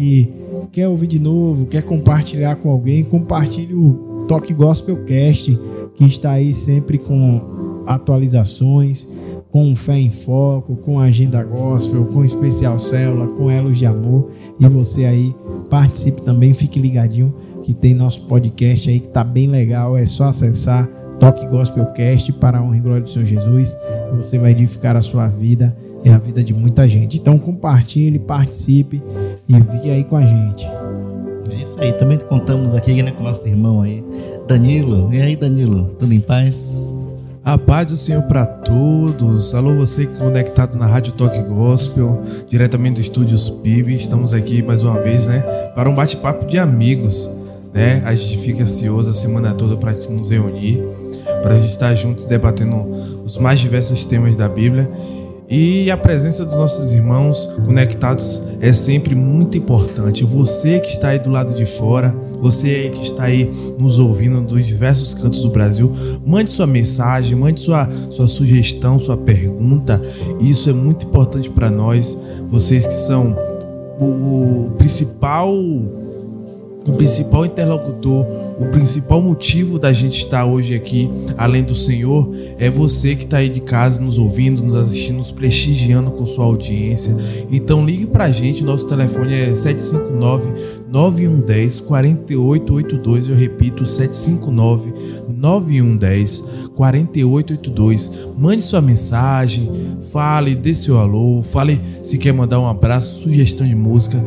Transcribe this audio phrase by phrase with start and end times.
[0.00, 0.32] que
[0.72, 5.58] quer ouvir de novo, quer compartilhar com alguém, compartilhe o Toque Gospel Cast,
[5.94, 9.06] que está aí sempre com atualizações,
[9.50, 14.30] com Fé em Foco, com Agenda Gospel, com Especial Célula, com Elos de Amor.
[14.58, 15.36] E você aí
[15.68, 19.98] participe também, fique ligadinho que tem nosso podcast aí que tá bem legal.
[19.98, 20.88] É só acessar
[21.18, 23.76] Toque Gospelcast para a honra e glória do Senhor Jesus.
[24.16, 27.18] Você vai edificar a sua vida e a vida de muita gente.
[27.18, 29.02] Então compartilhe, participe
[29.48, 30.66] e fique aí com a gente.
[31.50, 31.92] É isso aí.
[31.92, 34.04] Também contamos aqui né, com nosso irmão aí,
[34.46, 35.12] Danilo.
[35.12, 36.64] E aí, Danilo, tudo em paz?
[37.42, 39.54] A paz do Senhor para todos.
[39.54, 43.94] Alô, você conectado na Rádio Toque Gospel, diretamente do Estúdios PIB.
[43.94, 45.40] Estamos aqui mais uma vez, né,
[45.74, 47.30] para um bate-papo de amigos,
[47.72, 48.02] né?
[48.04, 50.82] A gente fica ansioso a semana toda para nos reunir,
[51.42, 52.86] para a gente estar juntos debatendo
[53.24, 54.90] os mais diversos temas da Bíblia.
[55.50, 60.22] E a presença dos nossos irmãos conectados é sempre muito importante.
[60.22, 64.64] Você que está aí do lado de fora, você que está aí nos ouvindo dos
[64.64, 65.92] diversos cantos do Brasil,
[66.24, 70.00] mande sua mensagem, mande sua, sua sugestão, sua pergunta.
[70.38, 72.16] Isso é muito importante para nós,
[72.48, 73.36] vocês que são
[74.00, 75.52] o principal
[76.86, 78.26] o principal interlocutor,
[78.58, 83.38] o principal motivo da gente estar hoje aqui, além do Senhor, é você que está
[83.38, 87.14] aí de casa nos ouvindo, nos assistindo, nos prestigiando com sua audiência.
[87.50, 94.92] Então ligue para a gente, nosso telefone é 759 9110 4882, eu repito, 759
[95.28, 98.10] 9110 4882.
[98.38, 99.70] Mande sua mensagem,
[100.10, 104.22] fale, dê seu alô, fale se quer mandar um abraço, sugestão de música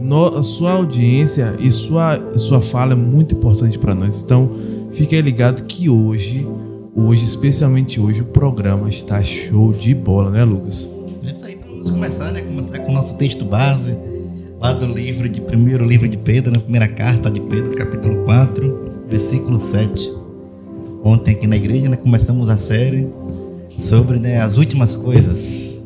[0.00, 4.22] no, sua audiência e sua, sua fala é muito importante para nós.
[4.22, 4.50] Então,
[4.92, 6.46] fique ligado que hoje,
[6.94, 10.90] hoje, especialmente hoje, o programa está show de bola, né, Lucas?
[11.22, 12.40] É isso aí, então vamos começar, né?
[12.40, 13.94] Começar com o nosso texto base,
[14.60, 16.62] lá do livro de primeiro livro de Pedro, na né?
[16.62, 20.12] primeira carta de Pedro, capítulo 4, versículo 7.
[21.02, 23.08] Ontem aqui na igreja, né, começamos a série
[23.78, 25.82] sobre né, as últimas coisas.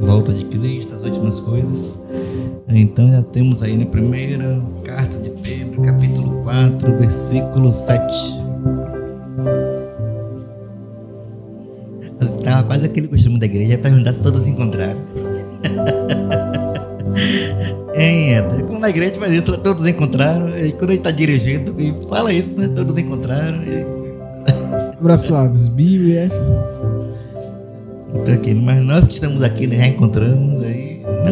[0.00, 1.99] Volta de Cristo, as últimas coisas.
[2.72, 8.40] Então já temos aí na primeira carta de Pedro, capítulo 4, versículo 7.
[12.38, 15.00] Estava quase aquele costume da igreja perguntar se todos encontraram.
[17.94, 18.62] hein, Eda?
[18.62, 20.48] Quando a igreja faz isso, todos encontraram.
[20.56, 21.74] E quando a gente está dirigindo,
[22.08, 22.68] fala isso, né?
[22.68, 23.58] Todos encontraram.
[25.00, 26.32] Abraço, as Bíblias.
[28.14, 30.59] Então, aqui, mas nós que estamos aqui, né, já encontramos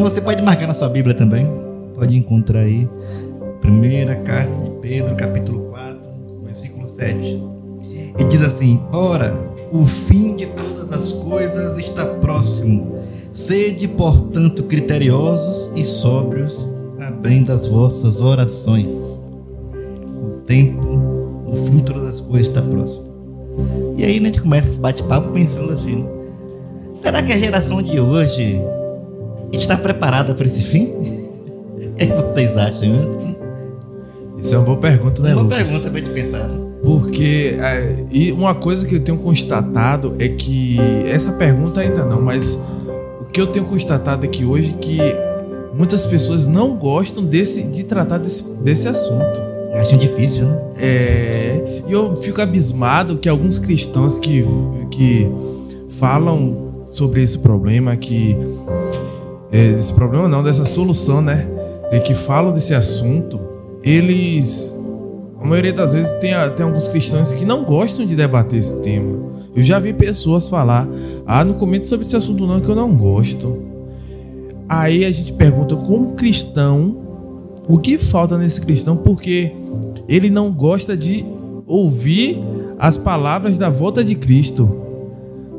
[0.03, 1.47] mas você pode marcar na sua Bíblia também.
[1.95, 2.89] Pode encontrar aí.
[3.61, 5.99] Primeira carta de Pedro, capítulo 4,
[6.45, 7.43] versículo 7.
[8.17, 9.37] E diz assim: Ora,
[9.71, 12.99] o fim de todas as coisas está próximo.
[13.31, 16.67] Sede, portanto, criteriosos e sóbrios,
[16.99, 19.21] a bem das vossas orações.
[19.73, 20.87] O tempo,
[21.45, 23.05] o fim de todas as coisas está próximo.
[23.97, 26.05] E aí a gente começa esse bate-papo pensando assim:
[26.93, 28.59] será que a geração de hoje
[29.57, 30.85] está preparada para esse fim?
[30.87, 33.09] O que vocês acham?
[34.41, 35.63] Isso é uma boa pergunta, né, Uma Lucas?
[35.63, 36.49] pergunta para gente pensar.
[36.81, 42.21] Porque é, e uma coisa que eu tenho constatado é que essa pergunta ainda não,
[42.21, 42.57] mas
[43.19, 44.97] o que eu tenho constatado é que hoje que
[45.73, 49.49] muitas pessoas não gostam desse, de tratar desse, desse assunto.
[49.73, 50.59] Acham difícil, né?
[50.77, 54.43] É, e eu fico abismado que alguns cristãos que,
[54.89, 55.29] que
[55.89, 58.35] falam sobre esse problema, que
[59.51, 61.47] é, desse problema não, dessa solução, né?
[61.91, 63.39] É que falam desse assunto,
[63.83, 64.75] eles.
[65.41, 69.17] A maioria das vezes tem, tem alguns cristãos que não gostam de debater esse tema.
[69.55, 70.87] Eu já vi pessoas falar:
[71.25, 73.57] ah, não comente sobre esse assunto não, que eu não gosto.
[74.67, 76.97] Aí a gente pergunta, como cristão,
[77.67, 78.95] o que falta nesse cristão?
[78.95, 79.51] Porque
[80.07, 81.25] ele não gosta de
[81.65, 82.39] ouvir
[82.77, 84.88] as palavras da volta de Cristo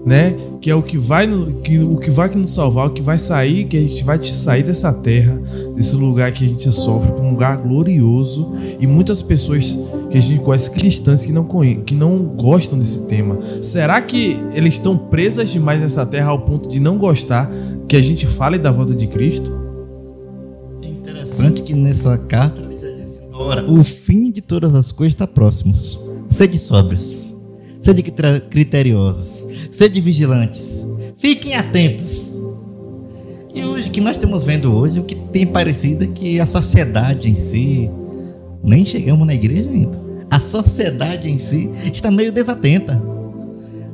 [0.04, 0.34] né?
[0.60, 1.26] Que é o que vai
[1.62, 4.34] que, o que vai nos salvar, o que vai sair, que a gente vai te
[4.34, 5.40] sair dessa terra,
[5.74, 8.52] desse lugar que a gente sofre, para um lugar glorioso.
[8.78, 9.78] E muitas pessoas
[10.10, 11.46] que a gente conhece cristãs que não
[11.84, 13.38] que não gostam desse tema.
[13.62, 17.50] Será que eles estão presas demais nessa terra ao ponto de não gostar
[17.86, 19.52] que a gente fale da volta de Cristo?
[20.82, 25.14] É interessante que nessa carta ele já disse: Ora, o fim de todas as coisas
[25.14, 25.74] está próximo.
[26.28, 27.39] Sede sóbrios
[27.82, 28.02] Sede
[28.50, 30.86] criteriosos, sede vigilantes,
[31.16, 32.36] fiquem atentos.
[33.54, 36.46] E hoje, o que nós estamos vendo hoje, o que tem parecido é que a
[36.46, 37.90] sociedade em si,
[38.62, 39.98] nem chegamos na igreja ainda,
[40.30, 43.02] a sociedade em si está meio desatenta.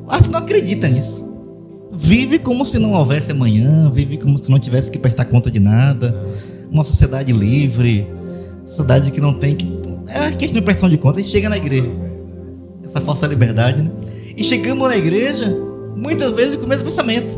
[0.09, 1.25] Acho que não acredita nisso.
[1.93, 5.59] Vive como se não houvesse amanhã, vive como se não tivesse que prestar conta de
[5.59, 6.23] nada.
[6.71, 8.07] uma sociedade livre,
[8.65, 9.67] sociedade que não tem que.
[10.09, 11.89] É questão de prestação de contas, a gente chega na igreja.
[12.97, 13.91] Essa falsa liberdade, né?
[14.35, 15.55] E chegamos na igreja,
[15.95, 17.37] muitas vezes com o mesmo pensamento.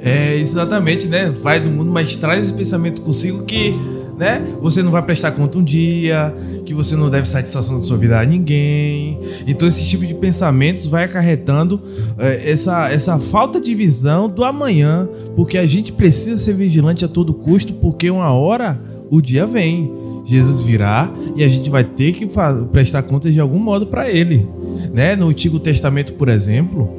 [0.00, 1.30] É, exatamente, né?
[1.30, 3.72] Vai do mundo, mas traz esse pensamento consigo que,
[4.18, 4.44] né?
[4.60, 6.34] Você não vai prestar conta um dia,
[6.66, 9.20] que você não deve satisfação da sua vida a ninguém.
[9.46, 11.80] Então esse tipo de pensamentos vai acarretando
[12.18, 17.08] é, essa, essa falta de visão do amanhã, porque a gente precisa ser vigilante a
[17.08, 18.76] todo custo, porque uma hora
[19.08, 20.03] o dia vem.
[20.24, 22.28] Jesus virá e a gente vai ter que
[22.72, 24.48] prestar contas de algum modo para ele.
[24.92, 25.14] Né?
[25.16, 26.90] No Antigo Testamento, por exemplo,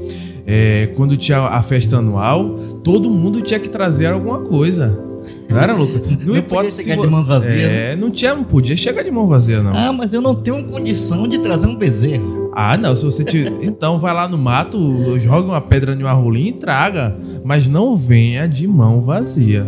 [0.46, 5.06] é, quando tinha a festa anual, todo mundo tinha que trazer alguma coisa.
[5.50, 6.02] Não era, Lucas?
[6.20, 7.64] Não, não importa podia chegar de mãos vazias.
[7.64, 9.76] É, não, tinha, não podia chegar de mão vazia, não.
[9.76, 12.52] Ah, mas eu não tenho condição de trazer um bezerro.
[12.54, 12.96] Ah, não.
[12.96, 13.52] Se você tiver.
[13.62, 14.80] então vai lá no mato,
[15.20, 17.16] joga uma pedra em uma rolinha e traga.
[17.44, 19.64] Mas não venha de mão vazia.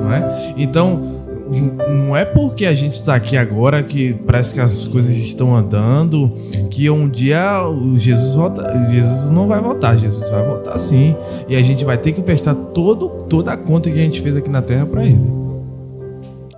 [0.00, 0.54] Não é?
[0.56, 1.17] Então
[1.50, 6.30] não é porque a gente está aqui agora que parece que as coisas estão andando,
[6.70, 7.62] que um dia
[7.96, 11.16] Jesus volta, Jesus não vai voltar, Jesus vai voltar sim,
[11.48, 14.36] e a gente vai ter que prestar todo, toda a conta que a gente fez
[14.36, 15.20] aqui na Terra para ele.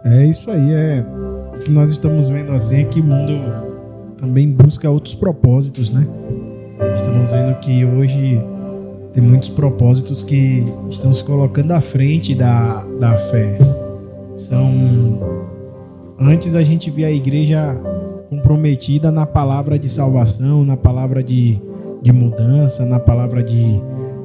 [0.05, 1.05] É isso aí, é
[1.55, 3.71] o que nós estamos vendo assim é que o mundo
[4.17, 6.07] também busca outros propósitos, né?
[6.97, 8.41] Estamos vendo que hoje
[9.13, 13.59] tem muitos propósitos que estão se colocando à frente da, da fé.
[14.41, 14.73] São
[16.19, 17.79] antes a gente via a igreja
[18.31, 21.61] comprometida na palavra de salvação, na palavra de,
[22.01, 23.79] de mudança, na palavra de,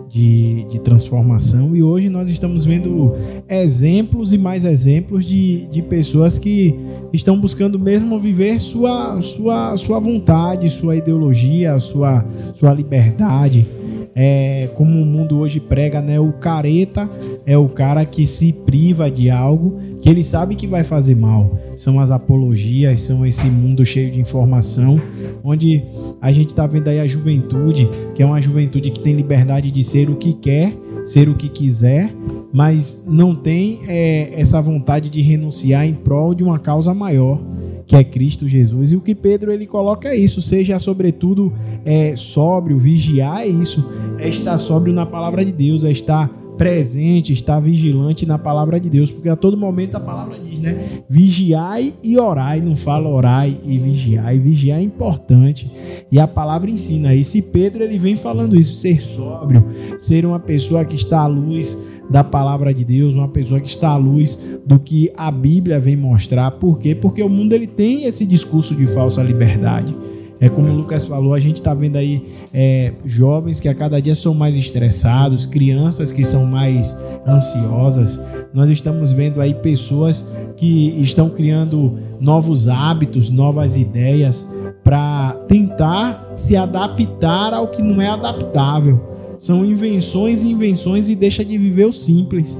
[0.07, 1.75] de, de, transformação.
[1.75, 3.13] E hoje nós estamos vendo
[3.49, 6.73] exemplos e mais exemplos de, de pessoas que
[7.11, 13.67] estão buscando mesmo viver sua, sua, sua vontade, sua ideologia, sua, sua liberdade
[14.15, 16.17] é, como o mundo hoje prega, né?
[16.17, 17.09] O careta
[17.45, 21.57] é o cara que se priva de algo que ele sabe que vai fazer mal.
[21.75, 25.01] São as apologias, são esse mundo cheio de informação,
[25.43, 25.83] onde
[26.21, 29.83] a gente está vendo aí a juventude, que é uma juventude que tem liberdade de
[29.83, 32.13] ser o que quer, ser o que quiser,
[32.53, 37.41] mas não tem é, essa vontade de renunciar em prol de uma causa maior
[37.87, 38.91] que é Cristo Jesus.
[38.91, 41.51] E o que Pedro ele coloca é isso, seja sobretudo
[41.83, 47.33] é, sóbrio, vigiar é isso, é estar sóbrio na palavra de Deus, é estar presente,
[47.33, 51.01] estar vigilante na palavra de Deus, porque a todo momento a palavra diz, né?
[51.09, 54.39] Vigiai e orai, não fala orai e vigiai.
[54.39, 55.69] Vigiar é importante
[56.11, 57.13] e a palavra ensina.
[57.13, 59.65] E se Pedro ele vem falando isso, ser sóbrio,
[59.97, 61.77] ser uma pessoa que está à luz
[62.09, 65.95] da palavra de Deus, uma pessoa que está à luz do que a Bíblia vem
[65.95, 66.51] mostrar.
[66.51, 66.93] Por quê?
[66.93, 69.95] Porque o mundo ele tem esse discurso de falsa liberdade.
[70.39, 74.01] É como o Lucas falou, a gente está vendo aí é, jovens que a cada
[74.01, 78.19] dia são mais estressados, crianças que são mais ansiosas.
[78.53, 80.25] Nós estamos vendo aí pessoas
[80.57, 84.47] que estão criando novos hábitos, novas ideias
[84.83, 89.01] para tentar se adaptar ao que não é adaptável.
[89.39, 92.59] São invenções e invenções e deixa de viver o simples.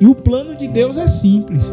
[0.00, 1.72] E o plano de Deus é simples,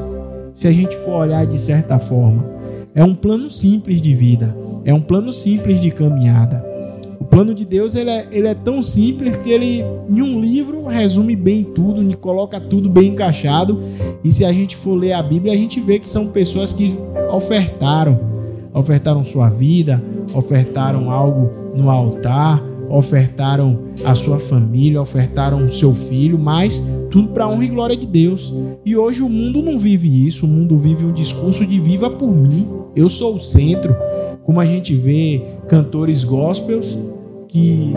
[0.53, 2.58] se a gente for olhar de certa forma.
[2.99, 4.53] É um plano simples de vida,
[4.83, 6.61] é um plano simples de caminhada.
[7.17, 10.85] O plano de Deus ele é, ele é tão simples que ele, em um livro,
[10.85, 13.81] resume bem tudo, coloca tudo bem encaixado.
[14.21, 16.93] E se a gente for ler a Bíblia, a gente vê que são pessoas que
[17.31, 18.19] ofertaram,
[18.73, 26.37] ofertaram sua vida, ofertaram algo no altar, ofertaram a sua família, ofertaram o seu filho,
[26.37, 28.53] mas tudo para honra e glória de Deus.
[28.85, 32.33] E hoje o mundo não vive isso, o mundo vive um discurso de viva por
[32.33, 33.95] mim, eu sou o centro.
[34.43, 36.97] Como a gente vê cantores gospels
[37.47, 37.93] que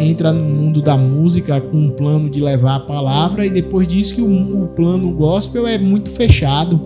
[0.00, 4.10] entra no mundo da música com um plano de levar a palavra e depois diz
[4.10, 6.80] que o, o plano gospel é muito fechado.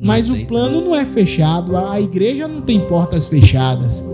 [0.00, 4.04] Mas o plano não é fechado, a igreja não tem portas fechadas.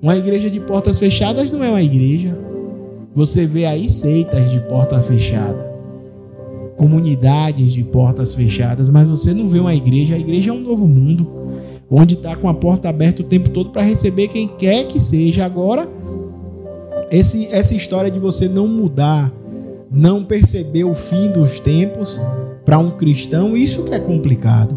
[0.00, 2.36] Uma igreja de portas fechadas não é uma igreja.
[3.14, 5.71] Você vê aí seitas de porta fechada,
[6.76, 10.14] comunidades de portas fechadas, mas você não vê uma igreja.
[10.14, 11.26] A igreja é um novo mundo,
[11.90, 15.44] onde está com a porta aberta o tempo todo para receber quem quer que seja.
[15.44, 15.88] Agora,
[17.10, 19.32] esse, essa história de você não mudar,
[19.90, 22.20] não perceber o fim dos tempos
[22.64, 24.74] para um cristão, isso que é complicado.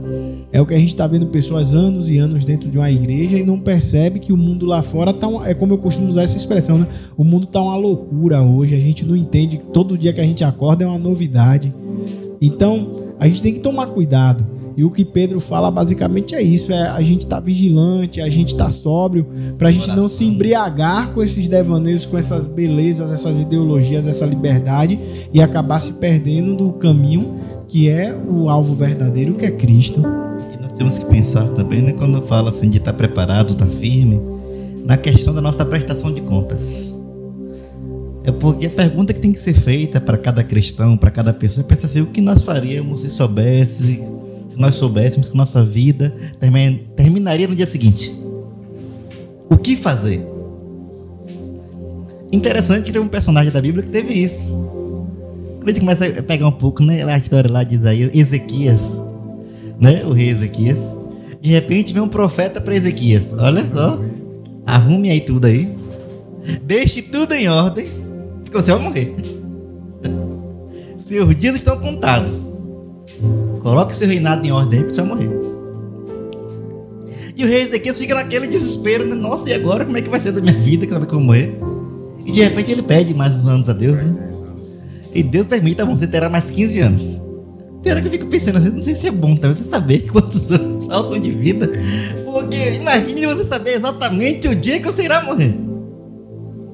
[0.56, 3.38] É o que a gente está vendo pessoas anos e anos dentro de uma igreja
[3.38, 6.38] e não percebe que o mundo lá fora tá é como eu costumo usar essa
[6.38, 6.88] expressão, né?
[7.18, 10.46] O mundo tá uma loucura hoje, a gente não entende, todo dia que a gente
[10.46, 11.76] acorda é uma novidade.
[12.42, 14.46] Então, a gente tem que tomar cuidado.
[14.78, 18.56] E o que Pedro fala basicamente é isso: é a gente tá vigilante, a gente
[18.56, 23.42] tá sóbrio, para a gente não se embriagar com esses devaneios, com essas belezas, essas
[23.42, 24.98] ideologias, essa liberdade
[25.34, 27.34] e acabar se perdendo do caminho
[27.68, 30.02] que é o alvo verdadeiro, que é Cristo.
[30.78, 34.22] Temos que pensar também, né, quando fala assim de estar preparado, estar firme,
[34.86, 36.94] na questão da nossa prestação de contas.
[38.24, 41.64] É porque a pergunta que tem que ser feita para cada cristão, para cada pessoa,
[41.64, 44.04] é pensar assim, o que nós faríamos se soubesse,
[44.50, 46.16] se nós soubéssemos que nossa vida
[46.96, 48.14] terminaria no dia seguinte?
[49.50, 50.26] O que fazer?
[52.32, 54.50] Interessante tem um personagem da Bíblia que teve isso.
[55.58, 57.04] Quando a gente começa a pegar um pouco, né?
[57.04, 59.00] A história lá de Isaías, Ezequias,
[59.80, 60.04] né?
[60.06, 60.80] O rei Ezequias.
[61.42, 63.34] De repente vem um profeta para Ezequias.
[63.38, 64.00] Olha só.
[64.66, 65.70] Arrume aí tudo aí.
[66.64, 67.88] Deixe tudo em ordem.
[68.44, 69.16] Porque você vai morrer.
[70.98, 72.52] Seus dias estão contados.
[73.62, 75.30] Coloque seu reinado em ordem aí, porque você vai morrer.
[77.38, 79.14] E o rei Ezequias fica naquele desespero, né?
[79.14, 80.88] Nossa, e agora como é que vai ser da minha vida?
[80.88, 81.60] Como é que eu vou morrer?
[82.26, 84.32] E de repente ele pede mais uns anos a Deus, né?
[85.14, 87.22] E Deus permita, você terá mais 15 anos.
[87.92, 90.86] Hora que eu fico pensando, não sei se é bom também você saber quantos anos
[90.86, 91.72] faltam de vida.
[92.26, 95.56] Porque imagine você saber exatamente o dia que você irá morrer.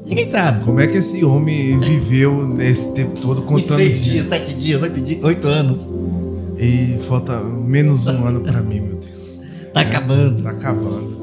[0.08, 0.66] Ninguém sabe.
[0.66, 5.02] Como é que esse homem viveu nesse tempo todo contando seis dias, sete dias, oito
[5.02, 5.80] dias, oito anos.
[6.58, 9.40] E falta menos um ano para mim, meu Deus.
[9.74, 10.44] Tá acabando.
[10.44, 11.22] Tá acabando.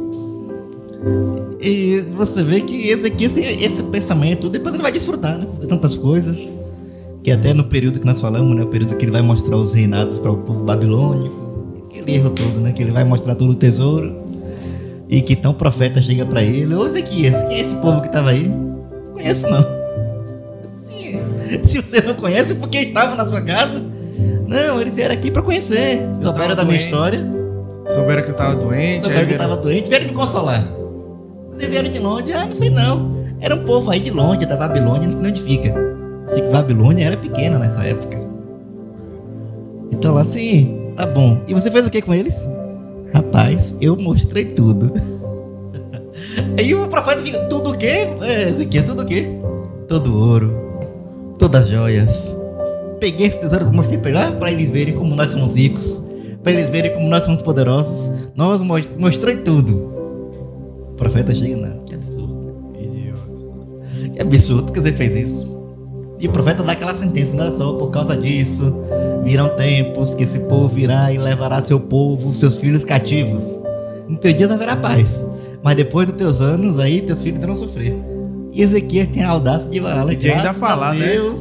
[1.61, 5.47] E você vê que esse aqui, esse, esse pensamento, depois ele vai desfrutar, né?
[5.61, 6.51] De tantas coisas.
[7.29, 8.63] Que até no período que nós falamos, né?
[8.63, 11.85] O período que ele vai mostrar os reinados para o povo babilônico.
[11.87, 12.73] Aquele erro todo, né?
[12.73, 14.17] Que ele vai mostrar todo o tesouro.
[15.11, 18.07] E que então o profeta chega para ele: Ô Ezequias, quem é esse povo que
[18.07, 18.49] estava aí?
[18.49, 19.61] Não conheço, não.
[20.89, 21.21] Sim.
[21.67, 23.83] Se você não conhece, porque estava na sua casa?
[24.47, 26.01] Não, eles vieram aqui para conhecer.
[26.01, 27.31] Eu Souberam da minha história.
[27.91, 29.05] Souberam que eu estava doente.
[29.05, 30.67] Souberam que eu estava doente, vieram me consolar.
[31.59, 33.19] Eles vieram de longe, ah, não sei não.
[33.39, 35.98] Era um povo aí de longe, da Babilônia, não sei onde fica.
[36.29, 38.19] Sei que Babilônia era pequena nessa época.
[39.93, 41.41] Então lá assim, tá bom.
[41.49, 42.47] E você fez o que com eles?
[43.15, 44.93] Rapaz, eu mostrei tudo.
[46.59, 48.07] Aí o profeta fica, tudo o quê?
[48.23, 49.29] É, é tudo o quê?
[49.89, 50.55] Todo ouro,
[51.39, 52.37] todas as joias.
[53.01, 56.03] Peguei esse tesouro, mostrei pra, lá, pra eles verem como nós somos ricos.
[56.43, 58.11] Pra eles verem como nós somos poderosos.
[58.35, 59.77] Nós mostrei tudo.
[60.91, 62.55] O profeta chega, não, que absurdo.
[62.79, 64.11] Idiota.
[64.15, 65.58] Que absurdo que você fez isso.
[66.21, 68.75] E o profeta dá aquela sentença, olha só, por causa disso,
[69.23, 73.45] virão tempos que esse povo virá e levará seu povo, seus filhos cativos.
[74.09, 75.25] No teu dia haverá paz,
[75.63, 77.95] mas depois dos teus anos aí, teus filhos irão sofrer.
[78.53, 81.07] E Ezequiel tem a audácia de falar, E ainda falar, né?
[81.07, 81.39] Deus,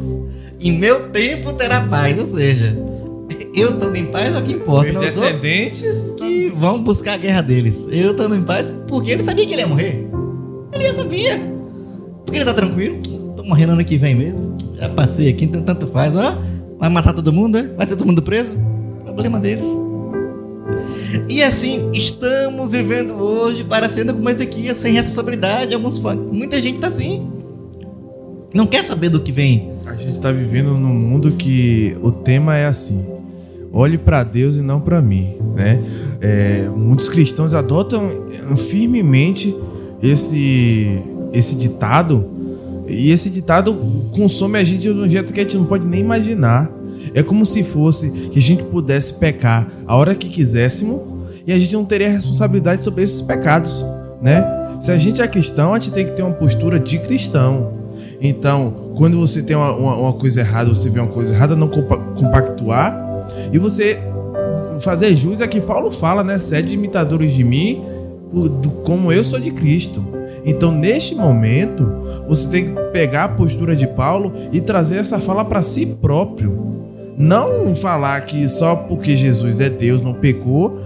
[0.59, 2.77] em meu tempo terá paz, ou seja,
[3.55, 4.91] eu estando em paz é o que importa.
[4.91, 6.13] Não sou descendentes.
[6.15, 7.73] que vão buscar a guerra deles.
[7.89, 10.07] Eu estando em paz, porque ele sabia que ele ia morrer.
[10.73, 11.39] Ele já sabia.
[12.23, 12.97] Porque ele tá tranquilo.
[13.47, 14.55] Morrendo ano que vem mesmo.
[14.75, 16.15] Já passei aqui, então tanto faz.
[16.15, 16.35] Ó,
[16.77, 17.69] vai matar todo mundo, né?
[17.77, 18.51] vai ter todo mundo preso.
[19.03, 19.65] Problema deles.
[21.29, 25.73] E assim, estamos vivendo hoje parecendo como Ezequias, sem responsabilidade.
[25.73, 27.25] Alguns fã- Muita gente tá assim.
[28.53, 29.71] Não quer saber do que vem.
[29.85, 33.05] A gente tá vivendo num mundo que o tema é assim:
[33.71, 35.81] olhe para Deus e não para mim, né?
[36.19, 38.09] É, muitos cristãos adotam
[38.57, 39.55] firmemente
[40.03, 40.99] esse
[41.33, 42.25] esse ditado
[42.87, 43.73] e esse ditado
[44.15, 46.71] consome a gente de um jeito que a gente não pode nem imaginar.
[47.13, 51.01] É como se fosse que a gente pudesse pecar a hora que quiséssemos
[51.45, 53.83] e a gente não teria responsabilidade sobre esses pecados,
[54.21, 54.43] né?
[54.81, 57.73] Se a gente é cristão, a gente tem que ter uma postura de cristão.
[58.21, 61.67] Então, quando você tem uma, uma- uma coisa errada, você vê uma coisa errada, não
[61.67, 62.95] compa- compactuar
[63.51, 63.99] e você
[64.79, 66.37] fazer jus é que Paulo fala, né?
[66.37, 67.81] Sede imitadores de mim,
[68.33, 70.03] do- como eu sou de Cristo.
[70.47, 71.85] Então, neste momento,
[72.27, 76.65] você tem que pegar a postura de Paulo e trazer essa fala para si próprio.
[77.17, 80.79] Não falar que só porque Jesus é Deus não pecou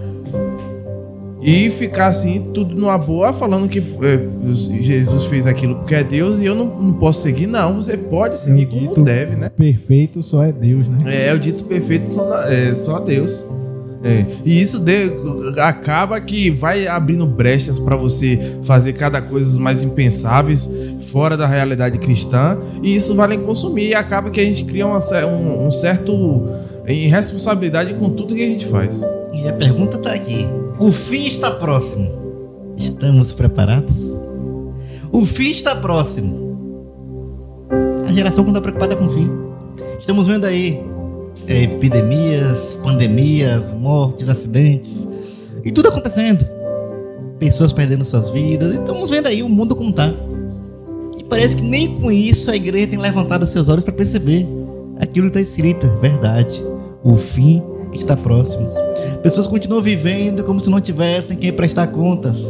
[1.40, 6.38] e ficar assim, tudo numa boa, falando que é, Jesus fez aquilo porque é Deus
[6.38, 7.46] e eu não, não posso seguir.
[7.48, 9.48] Não, você pode seguir como dito- deve, né?
[9.48, 11.28] Perfeito só é Deus, né?
[11.28, 13.44] É, o dito perfeito só, é, só Deus.
[14.04, 15.12] É, E isso de-
[15.60, 20.68] acaba que vai abrindo brechas para você fazer cada coisa mais impensáveis
[21.12, 24.98] fora da realidade cristã e isso vale consumir e acaba que a gente cria uma
[25.26, 26.48] um, um certo
[26.88, 29.04] irresponsabilidade com tudo que a gente faz.
[29.34, 30.46] E a pergunta tá aqui.
[30.80, 32.10] O fim está próximo.
[32.76, 34.16] Estamos preparados?
[35.12, 36.58] O fim está próximo.
[38.08, 39.30] A geração não está preocupada com o fim.
[40.00, 40.80] Estamos vendo aí
[41.46, 45.08] epidemias, pandemias, mortes, acidentes.
[45.64, 46.44] E tudo acontecendo.
[47.38, 48.72] Pessoas perdendo suas vidas.
[48.72, 50.12] E estamos vendo aí o mundo como tá.
[51.18, 54.46] E parece que nem com isso a igreja tem levantado seus olhos para perceber
[55.00, 56.62] aquilo que está escrito, verdade.
[57.02, 57.62] O fim
[57.92, 58.68] está próximo.
[59.22, 62.44] Pessoas continuam vivendo como se não tivessem quem prestar contas.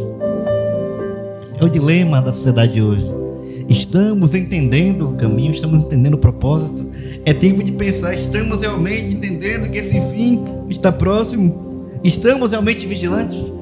[1.61, 3.23] É o dilema da sociedade hoje.
[3.69, 6.92] Estamos entendendo o caminho, estamos entendendo o propósito.
[7.25, 11.89] É tempo de pensar, estamos realmente entendendo que esse fim está próximo?
[12.03, 13.53] Estamos realmente vigilantes?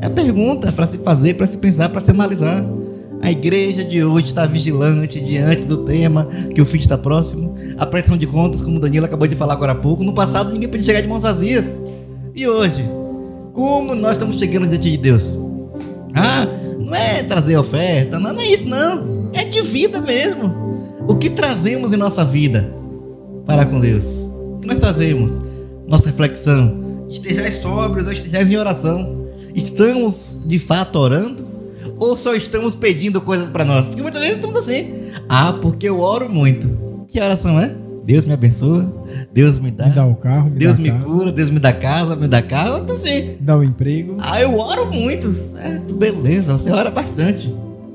[0.00, 2.64] É a pergunta para se fazer, para se pensar, para se analisar.
[3.20, 7.56] A igreja de hoje está vigilante diante do tema que o fim está próximo.
[7.76, 10.52] A prestação de contas, como o Danilo acabou de falar agora há pouco, no passado
[10.52, 11.80] ninguém podia chegar de mãos vazias.
[12.36, 12.88] E hoje?
[13.52, 15.36] Como nós estamos chegando diante de Deus?
[16.14, 16.46] Ah,
[16.78, 19.28] não é trazer oferta, não, não é isso não.
[19.32, 20.54] É de vida mesmo.
[21.08, 22.81] O que trazemos em nossa vida
[23.46, 24.28] para com Deus?
[24.56, 25.42] O que nós trazemos?
[25.86, 27.06] Nossa reflexão.
[27.08, 29.26] Estejais sóbrios ou estejais em oração.
[29.54, 31.46] Estamos de fato orando?
[32.00, 33.86] Ou só estamos pedindo coisas para nós?
[33.86, 34.92] Porque muitas vezes estamos assim.
[35.28, 37.06] Ah, porque eu oro muito.
[37.10, 37.74] Que oração é?
[38.04, 38.92] Deus me abençoa,
[39.32, 39.86] Deus me dá.
[39.86, 42.42] Me dá o carro, me Deus me casa, cura, Deus me dá casa, me dá
[42.42, 42.78] carro.
[42.82, 43.36] Então assim.
[43.38, 44.16] dá o emprego.
[44.18, 45.32] Ah, eu oro muito.
[45.32, 47.54] Certo, beleza, você ora bastante.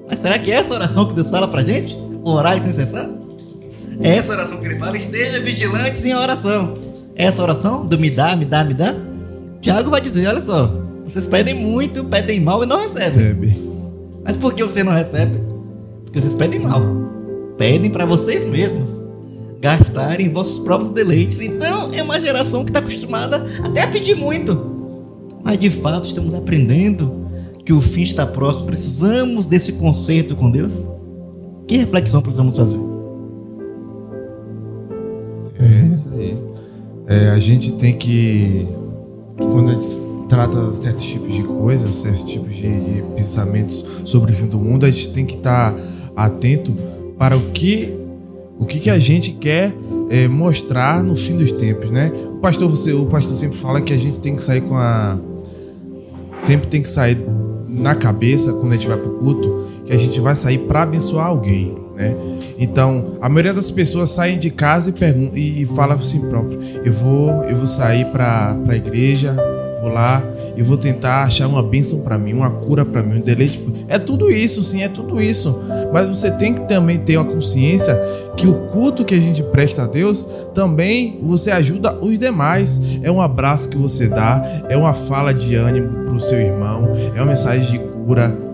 [0.09, 1.97] Mas será que é essa oração que Deus fala pra gente?
[2.23, 3.09] Orar sem cessar?
[4.01, 4.97] Essa oração que ele fala?
[4.97, 6.77] Esteja vigilantes em oração.
[7.15, 8.95] Essa oração do me dá, me dá, me dá?
[9.61, 10.71] Tiago vai dizer: olha só,
[11.03, 13.09] vocês pedem muito, pedem mal e não recebem.
[13.09, 13.67] Recebe.
[14.23, 15.41] Mas por que você não recebe?
[16.03, 16.81] Porque vocês pedem mal.
[17.57, 19.01] Pedem para vocês mesmos
[19.59, 21.41] gastarem vossos próprios deleites.
[21.41, 24.75] Então é uma geração que está acostumada até a pedir muito.
[25.43, 27.27] Mas de fato estamos aprendendo
[27.65, 28.65] que o fim está próximo.
[28.65, 30.83] Precisamos desse conceito com Deus.
[31.67, 32.96] Que reflexão precisamos fazer?
[37.07, 38.67] É a gente tem que,
[39.37, 39.87] quando a gente
[40.27, 44.85] trata certos tipos de coisas, certos tipos de, de pensamentos sobre o fim do mundo,
[44.85, 45.73] a gente tem que estar
[46.15, 46.73] atento
[47.17, 47.93] para o que,
[48.59, 49.73] o que, que a gente quer
[50.09, 52.11] é, mostrar no fim dos tempos, né?
[52.31, 55.17] O pastor, você, o pastor sempre fala que a gente tem que sair com a,
[56.41, 57.17] sempre tem que sair
[57.67, 61.27] na cabeça quando a gente vai pro culto que a gente vai sair para abençoar
[61.27, 62.15] alguém, né?
[62.59, 66.93] Então, a maioria das pessoas saem de casa e perguntam e fala assim próprio: eu
[66.93, 69.35] vou, eu vou sair para a igreja,
[69.81, 70.23] vou lá
[70.55, 73.63] e vou tentar achar uma bênção para mim, uma cura para mim, um deleite.
[73.87, 75.59] É tudo isso, sim, é tudo isso.
[75.91, 77.99] Mas você tem que também ter uma consciência
[78.35, 82.79] que o culto que a gente presta a Deus também você ajuda os demais.
[83.01, 86.91] É um abraço que você dá, é uma fala de ânimo para o seu irmão,
[87.15, 88.46] é uma mensagem de cura.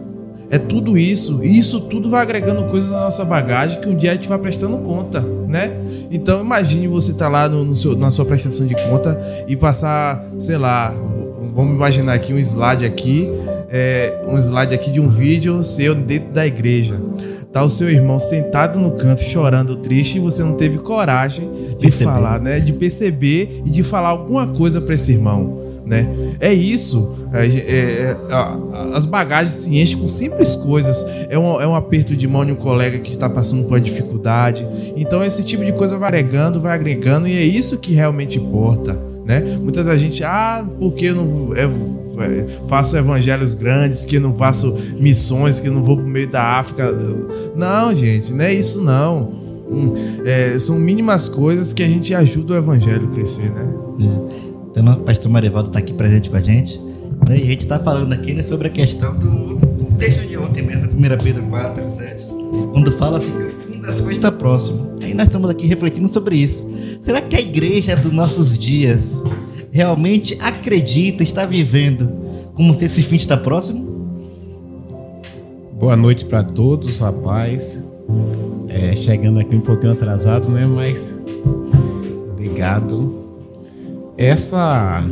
[0.54, 4.12] É tudo isso, e isso tudo vai agregando coisas na nossa bagagem que um dia
[4.12, 5.76] a gente vai prestando conta, né?
[6.12, 10.24] Então imagine você estar lá no, no seu, na sua prestação de conta e passar,
[10.38, 10.94] sei lá,
[11.56, 13.28] vamos imaginar aqui um slide aqui,
[13.68, 17.02] é, um slide aqui de um vídeo seu dentro da igreja.
[17.52, 21.76] Tá o seu irmão sentado no canto chorando triste e você não teve coragem de
[21.78, 22.12] Perceber.
[22.12, 22.60] falar, né?
[22.60, 25.63] De perceber e de falar alguma coisa para esse irmão.
[25.86, 26.08] Né?
[26.40, 27.12] É isso.
[27.34, 28.58] É, é, a-
[28.94, 31.06] as bagagens se enchem com simples coisas.
[31.30, 33.82] É um, é um aperto de mão de um colega que está passando por uma
[33.82, 34.66] dificuldade.
[34.96, 38.98] Então esse tipo de coisa vai agregando, vai agregando e é isso que realmente importa.
[39.26, 39.42] Né?
[39.62, 44.34] Muitas da gente, ah, porque eu não é, é, faço evangelhos grandes, que eu não
[44.34, 46.92] faço missões, que eu não vou pro meio da África.
[47.56, 49.30] Não, gente, não é isso não.
[49.72, 49.94] Hum,
[50.26, 53.74] é, são mínimas coisas que a gente ajuda o evangelho a crescer, né?
[54.76, 56.80] Então, o pastor Marivaldo está aqui presente com a gente.
[57.30, 57.38] né?
[57.38, 60.64] E a gente está falando aqui né, sobre a questão do, do texto de ontem
[60.64, 62.26] mesmo, 1 Pedro 4, 7,
[62.72, 64.98] quando fala assim que o fim das coisas está próximo.
[65.02, 66.68] Aí nós estamos aqui refletindo sobre isso.
[67.04, 69.22] Será que a igreja dos nossos dias
[69.72, 72.12] realmente acredita, está vivendo
[72.56, 73.94] como se esse fim está próximo?
[75.80, 77.84] Boa noite para todos, rapaz.
[78.70, 80.66] É, chegando aqui um pouquinho atrasado, né?
[80.66, 81.16] Mas
[82.32, 83.23] obrigado.
[84.18, 85.04] Essa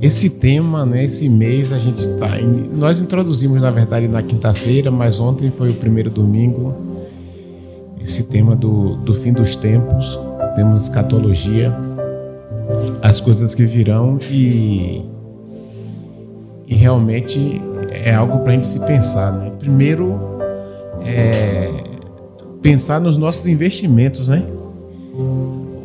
[0.00, 1.04] esse tema, né?
[1.04, 2.38] Esse mês a gente tá.
[2.74, 6.74] Nós introduzimos na verdade na quinta-feira, mas ontem foi o primeiro domingo.
[8.00, 10.18] Esse tema do, do fim dos tempos,
[10.56, 11.76] temos escatologia,
[13.02, 15.02] as coisas que virão e
[16.66, 17.60] e realmente
[17.90, 19.52] é algo para a gente se pensar, né?
[19.58, 20.18] Primeiro,
[21.04, 21.68] é
[22.62, 24.42] pensar nos nossos investimentos, né?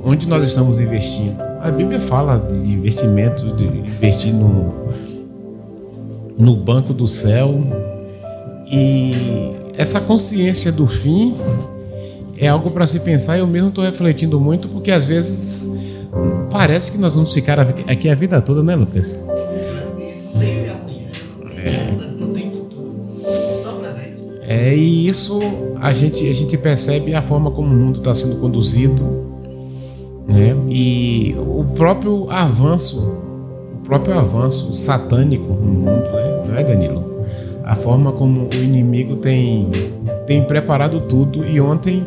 [0.06, 1.45] Onde nós estamos investindo?
[1.66, 4.72] A Bíblia fala de investimentos, de investir no,
[6.38, 7.60] no banco do céu
[8.72, 11.36] e essa consciência do fim
[12.38, 13.40] é algo para se pensar.
[13.40, 15.68] Eu mesmo estou refletindo muito porque às vezes
[16.52, 19.20] parece que nós vamos ficar aqui a vida toda, né, Lucas?
[24.48, 25.40] É, e isso
[25.82, 29.25] a gente, a gente percebe a forma como o mundo está sendo conduzido.
[30.36, 30.56] Né?
[30.70, 33.18] E o próprio avanço,
[33.74, 36.44] o próprio avanço satânico no mundo, né?
[36.48, 37.16] não é, Danilo?
[37.64, 39.70] A forma como o inimigo tem,
[40.28, 41.46] tem preparado tudo.
[41.46, 42.06] E ontem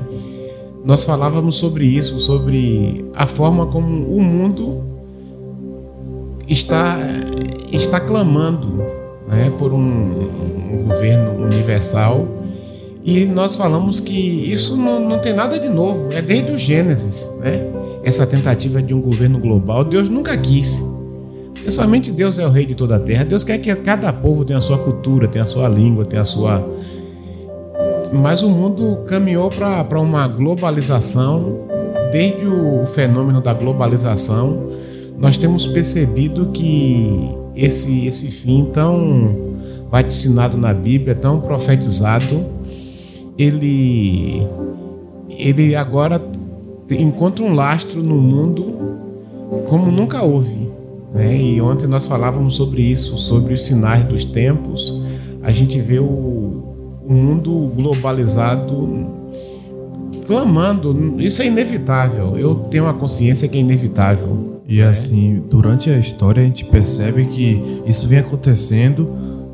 [0.85, 4.83] nós falávamos sobre isso, sobre a forma como o mundo
[6.47, 6.97] está,
[7.73, 8.85] está clamando
[9.27, 12.29] né, por um, um governo universal.
[13.05, 14.13] E nós falamos que
[14.53, 17.88] isso não, não tem nada de novo, é desde o Gênesis, né?
[18.09, 20.83] Essa tentativa de um governo global, Deus nunca quis.
[21.53, 23.23] Porque somente Deus é o rei de toda a terra.
[23.23, 26.25] Deus quer que cada povo tenha a sua cultura, tenha a sua língua, tenha a
[26.25, 26.67] sua.
[28.11, 31.69] Mas o mundo caminhou para uma globalização.
[32.11, 34.71] Desde o fenômeno da globalização,
[35.19, 39.59] nós temos percebido que esse, esse fim tão
[39.91, 42.43] vaticinado na Bíblia, tão profetizado,
[43.37, 44.43] ele,
[45.29, 46.19] ele agora
[46.91, 48.65] encontra um lastro no mundo
[49.69, 50.69] como nunca houve.
[51.13, 51.41] Né?
[51.41, 55.03] E ontem nós falávamos sobre isso, sobre os sinais dos tempos.
[55.43, 59.19] A gente vê o, o mundo globalizado
[60.27, 61.17] clamando.
[61.19, 62.37] Isso é inevitável.
[62.37, 64.63] Eu tenho uma consciência que é inevitável.
[64.69, 69.09] E assim, durante a história a gente percebe que isso vem acontecendo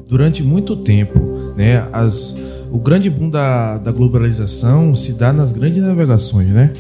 [0.08, 1.20] durante muito tempo,
[1.56, 1.88] né?
[1.92, 2.36] As,
[2.72, 6.72] o grande boom da, da globalização se dá nas grandes navegações, né?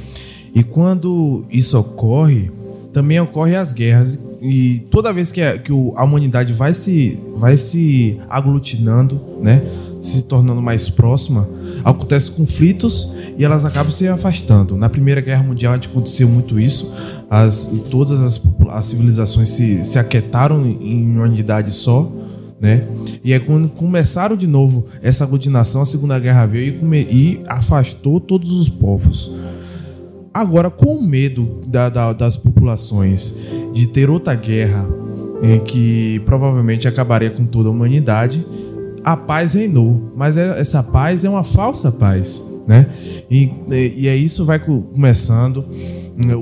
[0.54, 2.50] E quando isso ocorre,
[2.92, 7.56] também ocorrem as guerras e toda vez que a, que a humanidade vai se, vai
[7.56, 9.62] se aglutinando, né?
[10.02, 11.48] Se tornando mais próxima,
[11.82, 14.76] acontecem conflitos e elas acabam se afastando.
[14.76, 16.92] Na Primeira Guerra Mundial aconteceu muito isso.
[17.30, 22.12] As, todas as, as civilizações se, se aquietaram em uma unidade só.
[22.60, 22.86] Né?
[23.24, 27.40] E é quando começaram de novo essa aglutinação, a Segunda Guerra veio e, come, e
[27.46, 29.32] afastou todos os povos.
[30.34, 33.38] Agora, com medo da, da, das populações
[33.72, 34.84] de ter outra guerra
[35.40, 38.44] em que provavelmente acabaria com toda a humanidade,
[39.04, 40.12] a paz reinou.
[40.16, 42.86] Mas é, essa paz é uma falsa paz né?
[43.30, 43.50] E,
[43.96, 45.64] e é isso vai começando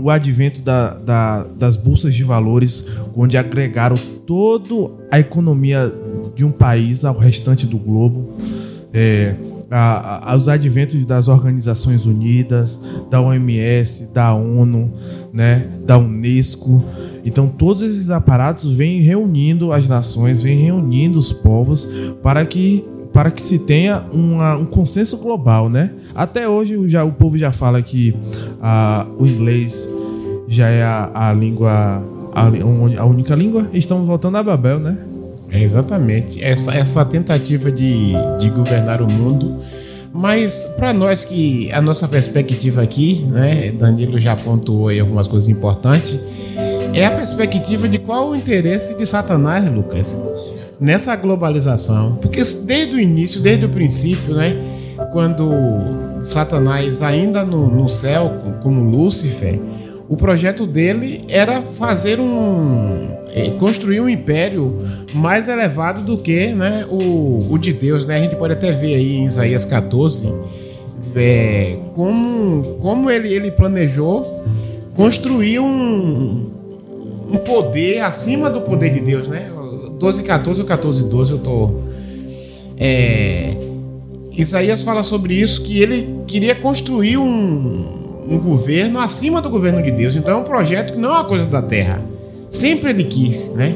[0.03, 5.93] o advento da, da, das bolsas de valores, onde agregaram toda a economia
[6.35, 8.35] de um país ao restante do globo.
[8.93, 9.35] É,
[9.73, 12.79] a, a, os adventos das Organizações Unidas,
[13.11, 14.93] da OMS, da ONU,
[15.33, 16.85] né, da Unesco.
[17.25, 21.89] Então, todos esses aparatos vêm reunindo as nações, vêm reunindo os povos
[22.23, 25.93] para que para que se tenha uma, um consenso global, né?
[26.15, 28.17] Até hoje já, o povo já fala que
[28.59, 29.87] a, o inglês
[30.49, 31.71] já é a, a língua,
[32.33, 32.47] a,
[32.99, 33.69] a, única língua.
[33.75, 34.97] Estamos voltando a Babel, né?
[35.53, 36.43] É exatamente.
[36.43, 39.59] Essa, essa tentativa de, de governar o mundo.
[40.13, 45.49] Mas para nós que a nossa perspectiva aqui, né, Danilo já pontuou aí algumas coisas
[45.49, 46.21] importantes,
[46.93, 50.19] é a perspectiva de qual o interesse de Satanás, Lucas
[50.83, 52.17] nessa globalização.
[52.21, 54.57] Porque desde o início, desde o princípio, né?
[55.13, 55.51] Quando
[56.23, 59.59] Satanás, ainda no, no céu, como Lúcifer,
[60.13, 63.09] o projeto dele era fazer um.
[63.35, 64.79] Eh, construir um império
[65.15, 68.07] mais elevado do que né, o, o de Deus.
[68.07, 68.19] Né?
[68.19, 70.31] A gente pode até ver aí em Isaías 14
[71.17, 74.45] é, como, como ele, ele planejou
[74.95, 76.51] construir um,
[77.31, 79.51] um poder acima do poder de Deus, né?
[79.99, 81.71] 12, 14 ou 14, 12 eu tô.
[82.77, 83.57] É,
[84.33, 89.91] Isaías fala sobre isso, que ele queria construir um, um governo acima do governo de
[89.91, 90.17] Deus.
[90.17, 92.01] Então é um projeto que não é uma coisa da terra.
[92.49, 93.75] Sempre ele quis, né?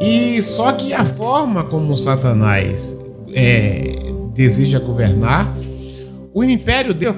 [0.00, 2.98] E só que a forma como Satanás
[3.34, 3.98] é,
[4.34, 5.54] deseja governar,
[6.32, 7.12] o império dele,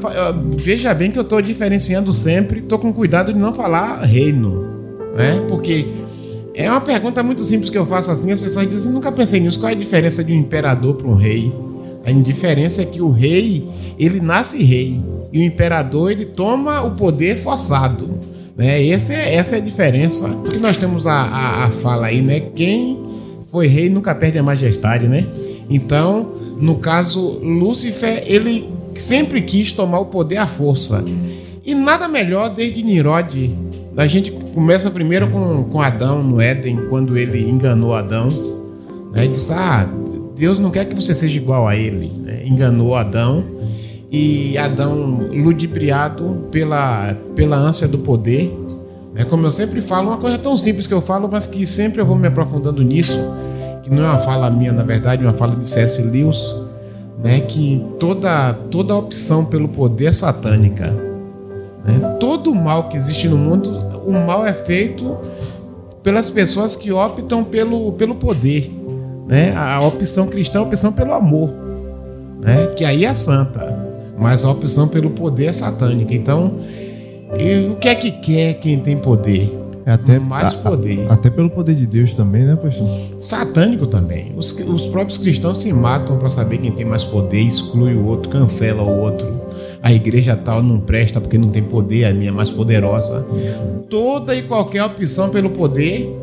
[0.57, 4.65] veja bem que eu estou diferenciando sempre, estou com cuidado de não falar reino,
[5.15, 5.45] né?
[5.49, 5.87] Porque
[6.55, 9.61] é uma pergunta muito simples que eu faço assim, as pessoas dizem, nunca pensei nisso,
[9.61, 11.53] qual é a diferença de um imperador para um rei?
[12.05, 15.01] A diferença é que o rei, ele nasce rei,
[15.33, 18.09] e o imperador, ele toma o poder forçado.
[18.57, 18.83] Né?
[18.83, 20.29] Esse é, essa é a diferença.
[20.29, 22.41] Porque nós temos a, a, a fala aí, né?
[22.55, 22.99] Quem
[23.51, 25.25] foi rei nunca perde a majestade, né?
[25.71, 31.03] Então, no caso, Lúcifer, ele sempre quis tomar o poder à força.
[31.65, 33.57] E nada melhor desde Nirod
[33.97, 38.29] a gente começa primeiro com, com Adão no Éden, quando ele enganou Adão.
[39.13, 39.25] Né?
[39.25, 39.89] Ele disse: Ah,
[40.37, 42.13] Deus não quer que você seja igual a ele.
[42.23, 42.43] Né?
[42.45, 43.45] Enganou Adão.
[44.11, 48.53] E Adão, ludibriado pela, pela ânsia do poder.
[49.15, 49.25] Né?
[49.25, 52.07] Como eu sempre falo, uma coisa tão simples que eu falo, mas que sempre eu
[52.07, 53.19] vou me aprofundando nisso.
[53.83, 56.03] Que não é uma fala minha, na verdade, é uma fala de C.S.
[56.03, 56.55] Lewis.
[57.23, 57.41] Né?
[57.41, 60.91] Que toda, toda opção pelo poder é satânica
[61.85, 62.17] Né?
[62.21, 63.71] Todo mal que existe no mundo,
[64.07, 65.17] o mal é feito
[66.03, 68.82] pelas pessoas que optam pelo, pelo poder.
[69.33, 69.55] Né?
[69.57, 71.55] A opção cristã é a opção pelo amor,
[72.43, 72.67] né?
[72.77, 73.75] que aí é santa,
[74.19, 76.15] mas a opção pelo poder é satânica.
[76.15, 76.59] Então,
[77.71, 79.51] o que é que quer quem tem poder?
[79.87, 81.07] É até, mais poder.
[81.09, 82.87] A, até pelo poder de Deus também, né, pastor?
[83.17, 84.35] Satânico também.
[84.37, 88.31] Os, os próprios cristãos se matam para saber quem tem mais poder, exclui o outro,
[88.31, 89.41] cancela o outro.
[89.83, 93.27] A igreja tal não presta porque não tem poder, a minha é mais poderosa.
[93.89, 96.15] Toda e qualquer opção pelo poder,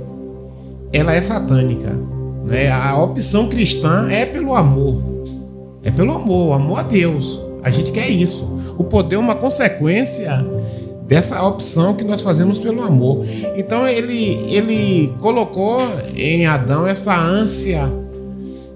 [0.93, 2.18] ela é satânica.
[2.45, 2.71] Né?
[2.71, 5.01] A opção cristã é pelo amor.
[5.83, 7.41] É pelo amor, amor a Deus.
[7.63, 8.47] A gente quer isso.
[8.77, 10.45] O poder é uma consequência
[11.07, 13.25] dessa opção que nós fazemos pelo amor.
[13.55, 15.81] Então ele, ele colocou
[16.15, 17.91] em Adão essa ânsia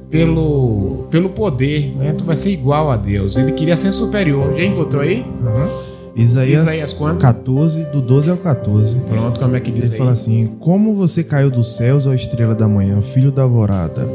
[0.09, 2.13] pelo, pelo poder, né?
[2.17, 3.35] Tu vai ser igual a Deus.
[3.35, 4.55] Ele queria ser superior.
[4.57, 5.21] Já encontrou aí?
[5.21, 5.92] Uhum.
[6.15, 7.19] Isaías, Isaías quanto?
[7.21, 8.97] 14, do 12 ao 14.
[9.01, 9.97] Pronto, como é que diz Ele aí?
[9.97, 14.07] fala assim: Como você caiu dos céus, ó estrela da manhã, filho da alvorada?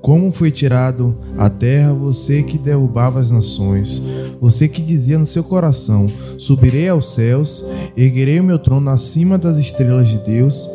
[0.00, 4.00] Como foi tirado a terra você que derrubava as nações,
[4.40, 6.06] você que dizia no seu coração:
[6.38, 7.64] Subirei aos céus,
[7.96, 10.68] erguerei o meu trono acima das estrelas de Deus.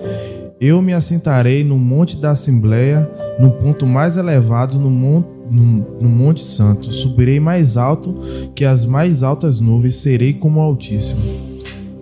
[0.60, 6.42] Eu me assentarei no monte da Assembleia, no ponto mais elevado, no monte, no, monte
[6.44, 6.92] Santo.
[6.94, 8.16] Subirei mais alto
[8.56, 11.22] que as mais altas nuvens, serei como o Altíssimo.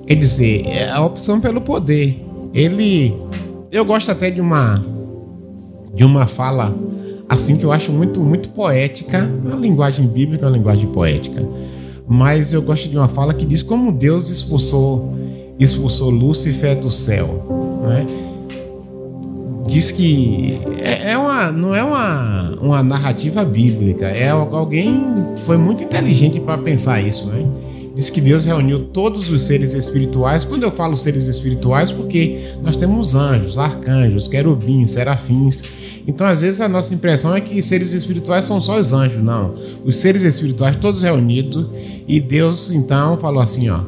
[0.06, 2.24] Quer dizer, é a opção pelo poder.
[2.54, 3.14] Ele.
[3.72, 4.84] Eu gosto até de uma.
[5.94, 6.76] De uma fala
[7.28, 11.44] assim que eu acho muito muito poética, a linguagem bíblica é uma linguagem poética.
[12.08, 15.14] Mas eu gosto de uma fala que diz como Deus expulsou
[15.60, 18.06] expulsou Lúcifer do céu, né?
[19.70, 25.00] Diz que é, é uma, não é uma, uma narrativa bíblica, é alguém
[25.46, 27.46] foi muito inteligente para pensar isso, né?
[27.96, 30.46] Diz que Deus reuniu todos os seres espirituais.
[30.46, 35.64] Quando eu falo seres espirituais, porque nós temos anjos, arcanjos, querubins, serafins.
[36.08, 39.22] Então, às vezes, a nossa impressão é que seres espirituais são só os anjos.
[39.22, 39.54] Não.
[39.84, 41.66] Os seres espirituais, todos reunidos.
[42.08, 43.82] E Deus, então, falou assim: ó.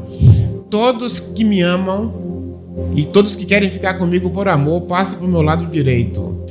[0.69, 2.30] Todos que me amam
[2.95, 6.45] e todos que querem ficar comigo por amor, passem para o meu lado direito.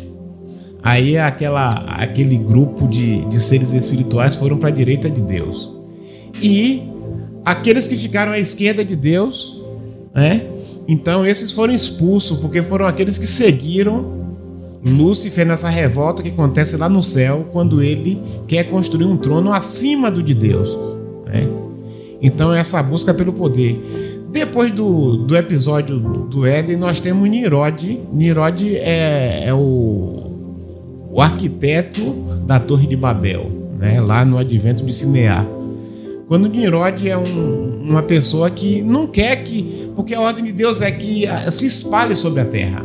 [0.82, 5.70] Aí aquela, aquele grupo de, de seres espirituais foram para a direita de Deus.
[6.42, 6.82] E
[7.44, 9.60] aqueles que ficaram à esquerda de Deus,
[10.14, 10.46] né?
[10.88, 14.20] Então esses foram expulsos porque foram aqueles que seguiram
[14.84, 20.10] Lúcifer nessa revolta que acontece lá no céu quando ele quer construir um trono acima
[20.10, 20.78] do de Deus.
[21.26, 21.46] Né?
[22.22, 24.09] Então essa busca pelo poder.
[24.32, 28.00] Depois do, do episódio do Éden, nós temos Nirod.
[28.12, 32.02] Nirod é, é o, o arquiteto
[32.46, 34.00] da Torre de Babel, né?
[34.00, 35.46] lá no advento de Sinear.
[36.30, 39.90] Quando Nimrod é um, uma pessoa que não quer que.
[39.96, 42.84] Porque a ordem de Deus é que ah, se espalhe sobre a terra,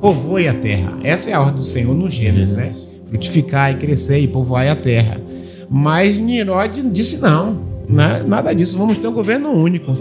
[0.00, 0.94] povoe a terra.
[1.04, 2.72] Essa é a ordem do Senhor no Gênesis, né?
[3.04, 5.20] Frutificar e crescer e povoar a terra.
[5.68, 8.22] Mas Nimrod disse não, né?
[8.26, 9.92] nada disso, vamos ter um governo único.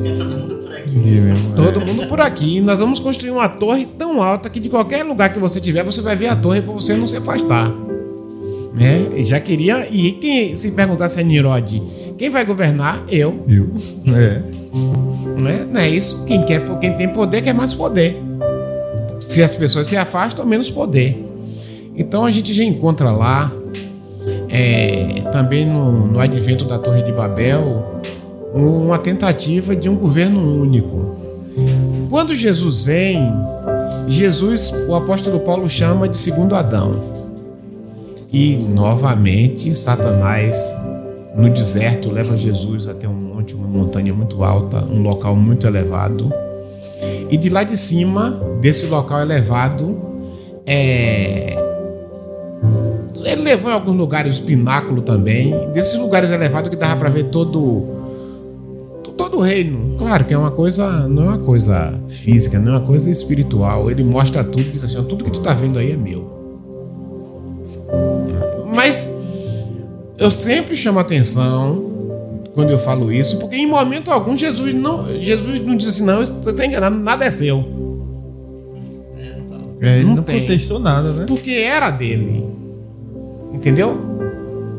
[1.56, 2.60] Todo mundo por aqui.
[2.62, 6.02] Nós vamos construir uma torre tão alta que de qualquer lugar que você tiver, você
[6.02, 7.72] vai ver a torre para você não se afastar.
[8.74, 9.08] Né?
[9.16, 9.88] E já queria.
[9.90, 11.82] E quem se perguntasse a Nirod,
[12.18, 13.04] quem vai governar?
[13.10, 13.44] Eu.
[13.48, 13.70] Eu.
[14.16, 14.42] É.
[15.38, 16.26] Não é, não é isso.
[16.26, 18.22] Quem, quer, quem tem poder quer mais poder.
[19.22, 21.24] Se as pessoas se afastam, menos poder.
[21.96, 23.52] Então a gente já encontra lá,
[24.50, 28.02] é, também no, no advento da Torre de Babel,
[28.54, 31.16] uma tentativa de um governo único.
[32.10, 33.32] Quando Jesus vem,
[34.08, 37.18] Jesus, o apóstolo Paulo chama de segundo Adão.
[38.32, 40.76] E novamente Satanás
[41.36, 46.32] no deserto leva Jesus até um monte, uma montanha muito alta, um local muito elevado.
[47.30, 50.02] E de lá de cima, desse local elevado,
[50.66, 51.67] é...
[53.32, 55.54] ele levou em alguns lugares o pináculo também.
[55.74, 57.98] Desses lugares elevados que dava para ver todo
[59.18, 59.98] todo o reino.
[59.98, 63.90] Claro que é uma coisa, não é uma coisa física, não é uma coisa espiritual.
[63.90, 66.38] Ele mostra tudo, diz assim, tudo que tu está vendo aí é meu.
[68.74, 69.12] Mas
[70.20, 71.96] eu sempre chamo atenção
[72.54, 76.20] quando eu falo isso, porque em momento algum Jesus não, Jesus não disse assim, não,
[76.20, 77.66] você está enganado, nada é seu.
[79.80, 81.26] É, ele não, não contestou nada, né?
[81.28, 82.44] Porque era dele.
[83.54, 83.98] Entendeu?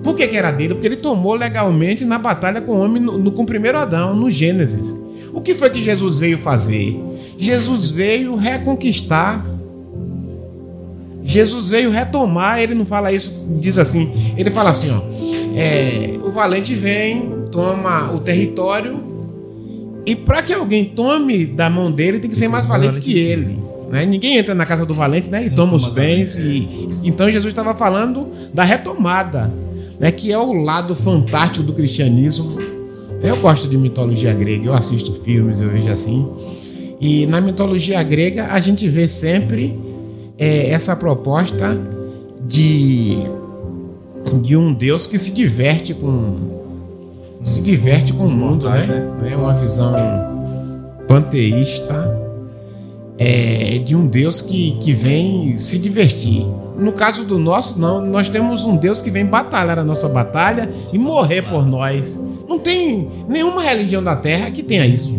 [0.02, 0.74] Por que, que, era dele?
[0.74, 4.14] Porque ele tomou legalmente na batalha com o homem no, no, com o primeiro Adão,
[4.14, 4.96] no Gênesis.
[5.32, 6.96] O que foi que Jesus veio fazer?
[7.36, 9.44] Jesus veio reconquistar
[11.28, 15.02] Jesus veio retomar, ele não fala isso, diz assim, ele fala assim, ó,
[15.54, 18.98] é, o valente vem, toma o território
[20.06, 23.58] E para que alguém tome da mão dele, tem que ser mais valente que ele.
[23.90, 24.04] Né?
[24.04, 25.46] Ninguém entra na casa do valente né?
[25.46, 26.36] e toma os bens.
[26.36, 26.88] E...
[27.02, 29.52] Então Jesus estava falando da retomada,
[29.98, 30.10] né?
[30.12, 32.58] que é o lado fantástico do cristianismo.
[33.22, 36.28] Eu gosto de mitologia grega, eu assisto filmes, eu vejo assim.
[37.00, 39.78] E na mitologia grega a gente vê sempre
[40.36, 41.76] é, essa proposta
[42.46, 43.18] de,
[44.42, 46.58] de um Deus que se diverte com
[47.44, 49.08] se diverte com o mundo, né?
[49.30, 49.94] É uma visão
[51.06, 52.27] panteísta
[53.18, 56.46] é, de um Deus que, que vem se divertir.
[56.76, 60.70] No caso do nosso, não, nós temos um Deus que vem batalhar a nossa batalha
[60.92, 62.18] e morrer por nós.
[62.48, 65.18] Não tem nenhuma religião da terra que tenha isso.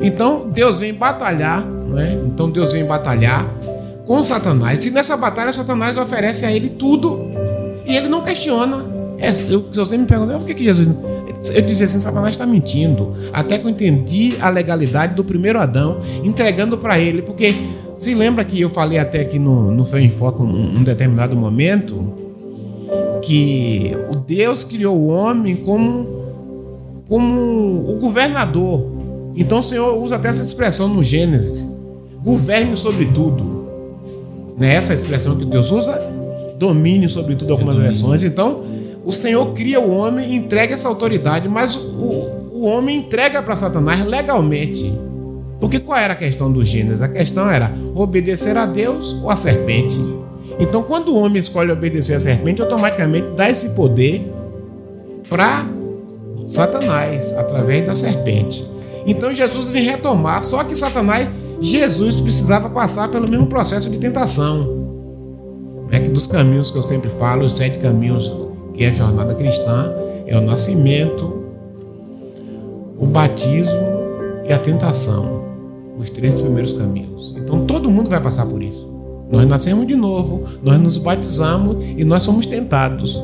[0.00, 2.18] Então Deus vem batalhar, né?
[2.26, 3.46] Então Deus vem batalhar
[4.06, 4.84] com Satanás.
[4.86, 7.30] E nessa batalha Satanás oferece a ele tudo
[7.86, 8.84] e ele não questiona.
[9.18, 10.88] É, eu, você me pergunta, por que, que Jesus
[11.52, 13.14] eu dizia assim, Satanás está mentindo.
[13.32, 17.54] Até que eu entendi a legalidade do primeiro Adão, entregando para ele, porque
[17.94, 21.36] se lembra que eu falei até aqui no, no Fé em Foco um, um determinado
[21.36, 22.24] momento
[23.22, 26.06] que o Deus criou o homem como,
[27.08, 28.92] como o governador.
[29.36, 31.68] Então o Senhor usa até essa expressão no Gênesis:
[32.22, 33.64] governe sobre tudo.
[34.56, 36.00] Não é essa expressão que Deus usa?
[36.58, 38.22] Domine sobre tudo, algumas versões.
[38.22, 38.62] Então,
[39.04, 43.54] o Senhor cria o homem e entrega essa autoridade, mas o, o homem entrega para
[43.54, 44.92] Satanás legalmente.
[45.60, 47.02] Porque qual era a questão do Gênesis?
[47.02, 49.98] A questão era obedecer a Deus ou a serpente.
[50.58, 54.30] Então, quando o homem escolhe obedecer a serpente, automaticamente dá esse poder
[55.28, 55.66] para
[56.46, 58.64] Satanás através da serpente.
[59.06, 61.28] Então, Jesus vem retomar, só que Satanás,
[61.60, 64.84] Jesus precisava passar pelo mesmo processo de tentação.
[65.90, 68.43] É que dos caminhos que eu sempre falo, os sete caminhos
[68.74, 69.92] que é a jornada cristã,
[70.26, 71.44] é o nascimento,
[72.98, 73.80] o batismo
[74.48, 75.42] e a tentação.
[75.96, 77.34] Os três primeiros caminhos.
[77.36, 78.92] Então todo mundo vai passar por isso.
[79.30, 83.22] Nós nascemos de novo, nós nos batizamos e nós somos tentados.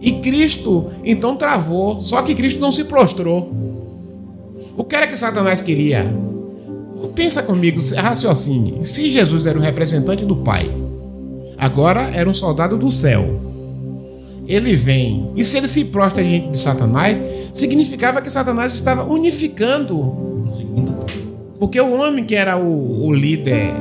[0.00, 3.52] E Cristo então travou, só que Cristo não se prostrou.
[4.76, 6.12] O que era que Satanás queria?
[7.14, 8.84] Pensa comigo, raciocine.
[8.84, 10.70] Se Jesus era o representante do Pai,
[11.56, 13.49] agora era um soldado do céu
[14.50, 15.30] ele vem.
[15.36, 17.20] E se ele se prostra diante de Satanás,
[17.54, 20.44] significava que Satanás estava unificando.
[21.58, 23.72] Porque o homem que era o, o líder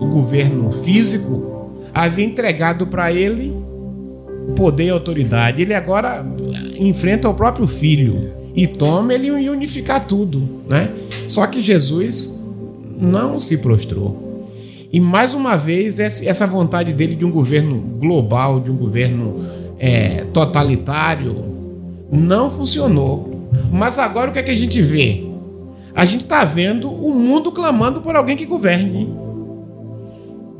[0.00, 3.54] do governo físico havia entregado para ele
[4.56, 5.62] poder e autoridade.
[5.62, 6.26] Ele agora
[6.76, 10.90] enfrenta o próprio filho e toma ele e unificar tudo, né?
[11.28, 12.36] Só que Jesus
[12.98, 14.50] não se prostrou.
[14.92, 19.44] E mais uma vez essa vontade dele de um governo global, de um governo
[19.78, 21.34] é, totalitário
[22.10, 23.48] não funcionou.
[23.70, 25.24] Mas agora o que é que a gente vê?
[25.94, 29.08] A gente está vendo o mundo clamando por alguém que governe.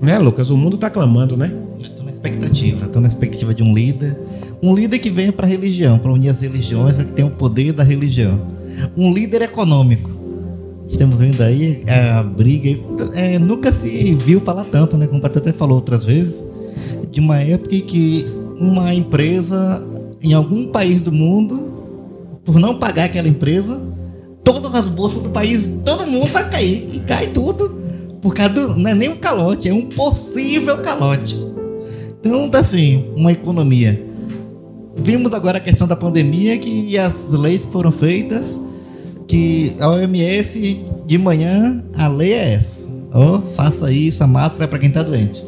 [0.00, 0.50] Né, Lucas?
[0.50, 1.52] O mundo está clamando, né?
[1.80, 2.86] Estou na expectativa.
[2.86, 4.16] Estou na expectativa de um líder.
[4.62, 7.72] Um líder que venha para a religião, para unir as religiões, que tem o poder
[7.72, 8.40] da religião.
[8.96, 10.10] Um líder econômico.
[10.88, 12.78] Estamos vendo aí a briga.
[13.14, 15.06] É, nunca se viu falar tanto, né?
[15.06, 16.46] Como o até falou outras vezes.
[17.10, 18.26] De uma época que
[18.58, 19.84] uma empresa
[20.22, 23.80] em algum país do mundo, por não pagar aquela empresa,
[24.42, 26.88] todas as bolsas do país, todo mundo vai cair.
[26.92, 27.76] E cai tudo.
[28.22, 28.76] Por causa do.
[28.76, 31.36] Não é nem um calote, é um possível calote.
[32.20, 34.04] Então, tá assim, uma economia.
[34.96, 38.60] Vimos agora a questão da pandemia, que as leis foram feitas,
[39.28, 42.86] que a OMS, de manhã, a lei é essa.
[43.12, 45.44] Ó, oh, faça isso, a máscara é para quem tá doente.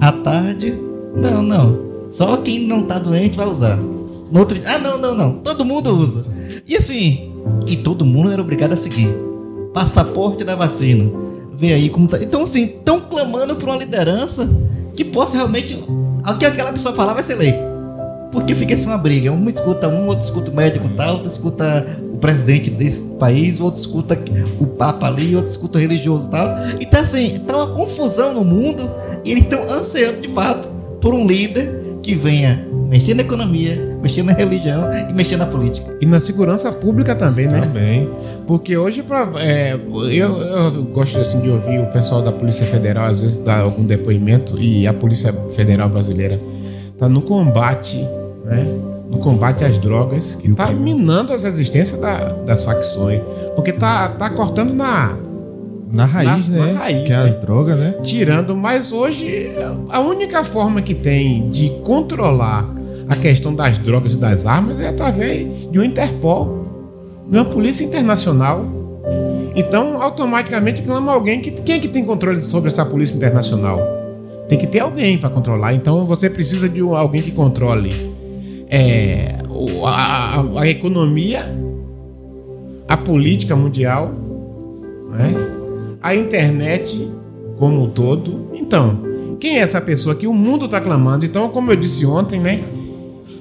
[0.00, 0.74] À tarde,
[1.16, 1.87] não, não.
[2.18, 3.76] Só quem não tá doente vai usar.
[3.76, 5.34] No outro ah, não, não, não.
[5.34, 6.28] Todo mundo usa.
[6.66, 7.32] E assim,
[7.64, 9.08] e todo mundo era obrigado a seguir.
[9.72, 11.08] Passaporte da vacina.
[11.54, 12.18] Vê aí como tá.
[12.20, 14.50] Então, assim, estão clamando por uma liderança
[14.96, 15.74] que possa realmente.
[15.76, 17.54] O que aquela pessoa falar vai ser lei.
[18.32, 19.30] Porque fica assim uma briga.
[19.30, 23.80] Um escuta um, outro escuta o médico tal, outro escuta o presidente desse país, outro
[23.80, 24.18] escuta
[24.58, 26.48] o Papa ali, outro escuta o religioso tal.
[26.80, 28.82] Então, assim, tá uma confusão no mundo
[29.24, 30.68] e eles estão ansiando de fato
[31.00, 35.94] por um líder que venha mexer na economia, mexer na religião e mexer na política.
[36.00, 37.60] E na segurança pública também, né?
[37.60, 38.08] Também.
[38.46, 43.04] Porque hoje, pra, é, eu, eu, gosto assim, de ouvir o pessoal da Polícia Federal,
[43.04, 46.40] às vezes, dar algum depoimento, e a Polícia Federal Brasileira
[46.94, 47.98] está no combate,
[48.42, 48.64] né?
[49.10, 53.20] No combate às drogas, que está minando as resistências da, das facções.
[53.54, 55.14] Porque tá, tá cortando na,
[55.90, 56.72] na raiz, na, né?
[56.72, 57.40] Na raiz, que é as né?
[57.40, 57.94] drogas, né?
[58.02, 59.50] Tirando, mas hoje
[59.88, 62.68] a única forma que tem de controlar
[63.08, 66.66] a questão das drogas e das armas é através de um Interpol,
[67.28, 68.66] de uma polícia internacional,
[69.56, 73.80] Então, automaticamente clama alguém que quem é que tem controle sobre essa polícia internacional?
[74.48, 75.74] Tem que ter alguém para controlar.
[75.74, 77.92] Então, você precisa de alguém que controle
[78.68, 79.34] é,
[79.84, 81.44] a, a, a economia,
[82.86, 84.12] a política mundial,
[85.10, 85.57] né?
[86.02, 87.10] A internet
[87.58, 88.50] como um todo.
[88.54, 91.24] Então, quem é essa pessoa que o mundo está clamando?
[91.24, 92.62] Então, como eu disse ontem, né?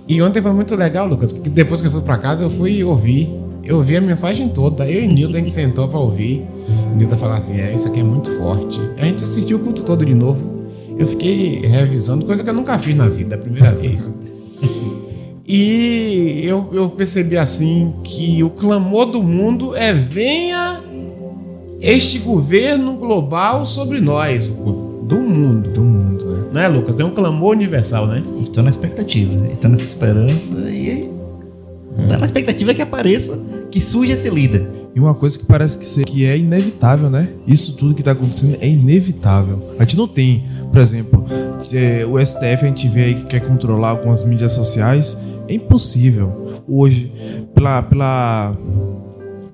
[0.07, 2.83] E ontem foi muito legal, Lucas, que depois que eu fui para casa, eu fui
[2.83, 3.29] ouvir.
[3.63, 4.89] Eu ouvi a mensagem toda.
[4.89, 6.45] Eu e Nilton, a gente sentou para ouvir.
[6.95, 8.79] Nilton falou assim: é, isso aqui é muito forte.
[8.97, 10.57] A gente assistiu o culto todo de novo.
[10.97, 14.13] Eu fiquei revisando, coisa que eu nunca fiz na vida, a primeira vez.
[15.45, 20.81] E eu, eu percebi assim que o clamor do mundo é venha
[21.79, 25.69] este governo global sobre nós, do mundo.
[25.71, 26.43] Do mundo, né?
[26.51, 26.99] Não é, Lucas?
[26.99, 28.23] É um clamor universal, né?
[28.41, 31.09] Estou na expectativa, estou nessa esperança e
[31.97, 32.17] é.
[32.17, 33.39] na expectativa que apareça,
[33.71, 34.67] que surja esse líder.
[34.95, 37.29] E uma coisa que parece que, que é inevitável, né?
[37.45, 39.75] Isso tudo que está acontecendo é inevitável.
[39.77, 41.23] A gente não tem, por exemplo,
[41.71, 45.15] é, o STF a gente vê aí que quer controlar algumas mídias sociais.
[45.47, 46.61] É impossível.
[46.67, 47.11] Hoje,
[47.53, 48.57] pela, pela,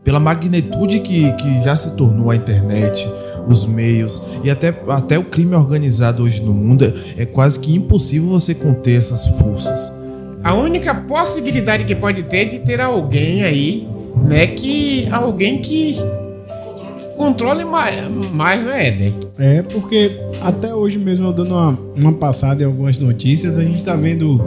[0.03, 3.09] pela magnitude que, que já se tornou a internet,
[3.47, 8.29] os meios e até, até o crime organizado hoje no mundo, é quase que impossível
[8.29, 9.91] você conter essas forças.
[10.43, 13.87] A única possibilidade que pode ter é de ter alguém aí,
[14.27, 15.95] né, que alguém que
[17.15, 17.95] controle mais,
[18.33, 19.13] mais né, Éder?
[19.39, 23.77] É, porque até hoje mesmo, eu dando uma, uma passada em algumas notícias, a gente
[23.77, 24.43] está vendo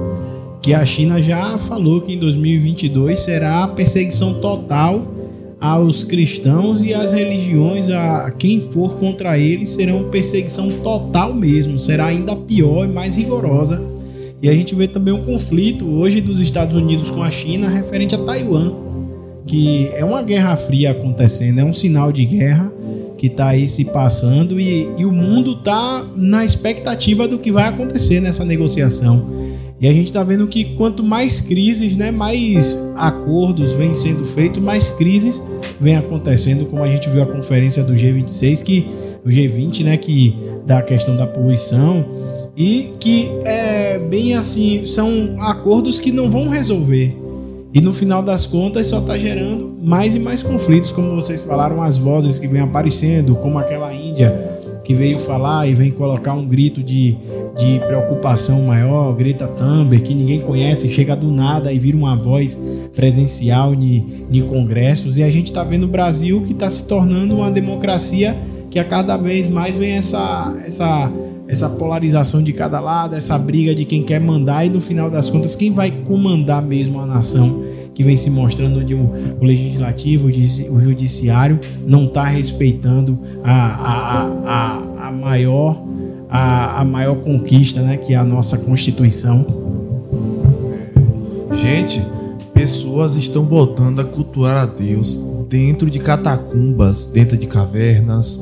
[0.61, 5.16] que a China já falou que em 2022 será a perseguição total
[5.73, 11.79] aos cristãos e às religiões, a quem for contra eles, será uma perseguição total mesmo,
[11.79, 13.83] será ainda pior e mais rigorosa.
[14.41, 18.15] E a gente vê também um conflito hoje dos Estados Unidos com a China referente
[18.15, 18.75] a Taiwan,
[19.47, 22.73] que é uma guerra fria acontecendo, é um sinal de guerra
[23.19, 27.65] que está aí se passando e, e o mundo está na expectativa do que vai
[27.65, 29.27] acontecer nessa negociação.
[29.79, 34.63] E a gente está vendo que quanto mais crises, né, mais acordos vêm sendo feitos,
[34.63, 35.43] mais crises
[35.79, 38.87] vêm acontecendo, como a gente viu a conferência do G26, que
[39.25, 42.07] o G20, né, que da questão da poluição
[42.57, 47.15] e que é bem assim, são acordos que não vão resolver.
[47.75, 51.83] E no final das contas só está gerando mais e mais conflitos, como vocês falaram,
[51.83, 54.56] as vozes que vêm aparecendo, como aquela Índia
[54.87, 57.17] que veio falar e vem colocar um grito de,
[57.59, 62.57] de preocupação maior, Greta Thunberg, que ninguém conhece, chega do nada e vira uma voz
[62.95, 65.19] presencial em congressos.
[65.19, 68.37] E a gente está vendo o Brasil que está se tornando uma democracia
[68.71, 71.11] que a cada vez mais vem essa, essa,
[71.49, 75.29] essa polarização de cada lado, essa briga de quem quer mandar e no final das
[75.29, 77.61] contas, quem vai comandar mesmo a nação
[77.97, 85.09] que vem se mostrando onde o, legislativo, o judiciário não está respeitando a, a, a,
[85.09, 85.83] a, maior
[86.29, 89.47] a, a maior conquista, né, que é a nossa Constituição.
[91.55, 92.05] Gente,
[92.53, 95.19] pessoas estão voltando a cultuar a Deus
[95.49, 98.39] dentro de catacumbas, dentro de cavernas,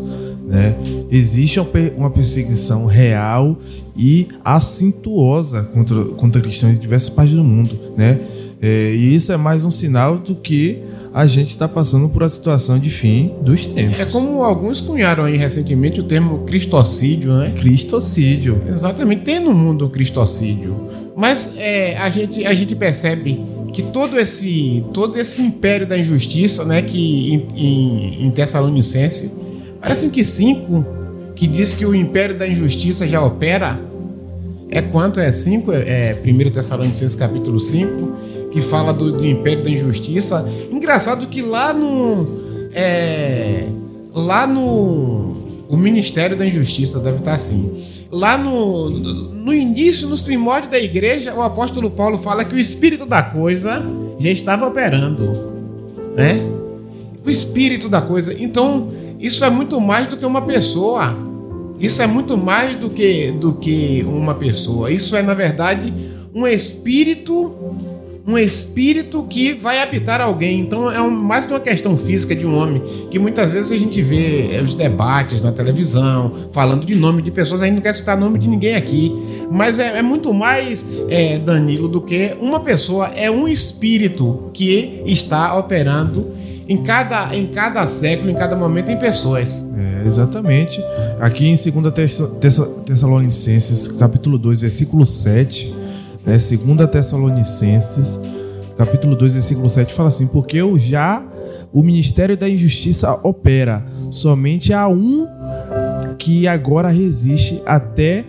[0.49, 0.75] né?
[1.11, 1.61] Existe
[1.97, 3.57] uma perseguição real
[3.97, 8.19] e acintuosa contra, contra cristãos em diversas partes do mundo, né?
[8.67, 12.29] É, e isso é mais um sinal do que a gente está passando por a
[12.31, 14.01] situação de fim dos tempos.
[14.01, 17.53] É como alguns cunharam aí recentemente o termo cristocídio, né?
[17.55, 18.63] Cristocídio.
[18.67, 20.75] Exatamente, tem no mundo o cristocídio.
[21.15, 23.39] Mas é, a, gente, a gente percebe
[23.71, 29.35] que todo esse, todo esse império da injustiça, né, que em, em, em Tessalonicense,
[29.79, 30.87] parece que cinco
[31.37, 33.79] que diz que o império da injustiça já opera,
[34.71, 35.21] é quanto?
[35.21, 40.49] É 5, é, é 1 Tessalonicenses capítulo 5, que fala do, do Império da Injustiça.
[40.71, 42.25] Engraçado que lá no.
[42.73, 43.67] É,
[44.15, 45.35] lá no.
[45.69, 47.85] O Ministério da Injustiça deve estar assim.
[48.13, 53.05] Lá no, no início, nos primórdios da igreja, o apóstolo Paulo fala que o espírito
[53.05, 53.85] da coisa
[54.21, 55.33] já estava operando.
[56.15, 56.41] Né?
[57.27, 58.41] O espírito da coisa.
[58.41, 58.89] Então,
[59.19, 61.13] isso é muito mais do que uma pessoa.
[61.81, 64.93] Isso é muito mais do que, do que uma pessoa.
[64.93, 65.93] Isso é, na verdade,
[66.33, 67.53] um espírito
[68.27, 70.61] um espírito que vai habitar alguém.
[70.61, 73.77] Então é um, mais que uma questão física de um homem, que muitas vezes a
[73.77, 77.83] gente vê é, os debates na televisão, falando de nome de pessoas, a gente não
[77.83, 79.15] quer citar nome de ninguém aqui,
[79.51, 85.03] mas é, é muito mais, é, Danilo, do que uma pessoa, é um espírito que
[85.05, 86.33] está operando
[86.67, 89.67] em cada, em cada século, em cada momento, em pessoas.
[89.77, 90.83] É, exatamente.
[91.21, 92.23] Aqui em 2
[92.87, 95.84] Tessalonicenses, capítulo 2, versículo 7
[96.27, 96.39] né?
[96.39, 98.19] Segunda Tessalonicenses,
[98.77, 101.23] capítulo 2, versículo 7, fala assim: Porque eu já
[101.73, 105.27] o ministério da injustiça opera, somente há um
[106.19, 108.25] que agora resiste até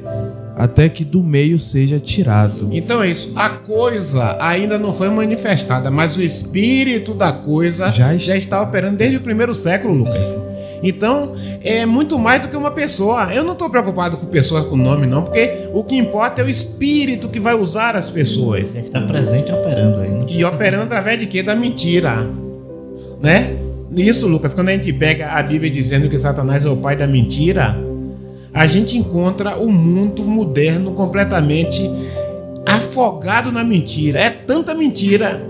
[0.57, 2.69] até que do meio seja tirado.
[2.71, 3.33] Então é isso.
[3.35, 8.61] A coisa ainda não foi manifestada, mas o espírito da coisa Já já, est- está
[8.61, 10.33] operando desde o primeiro século, Lucas.
[10.88, 13.33] Então é muito mais do que uma pessoa.
[13.33, 16.49] Eu não estou preocupado com pessoa com nome, não, porque o que importa é o
[16.49, 18.73] espírito que vai usar as pessoas.
[18.73, 20.09] Já está presente operando aí.
[20.09, 20.25] né?
[20.29, 21.41] E operando através de quê?
[21.41, 22.27] Da mentira.
[23.21, 23.55] Né?
[23.95, 27.07] Isso, Lucas, quando a gente pega a Bíblia dizendo que Satanás é o pai da
[27.07, 27.77] mentira,
[28.53, 31.89] a gente encontra o mundo moderno completamente
[32.67, 34.19] afogado na mentira.
[34.19, 35.41] É tanta mentira.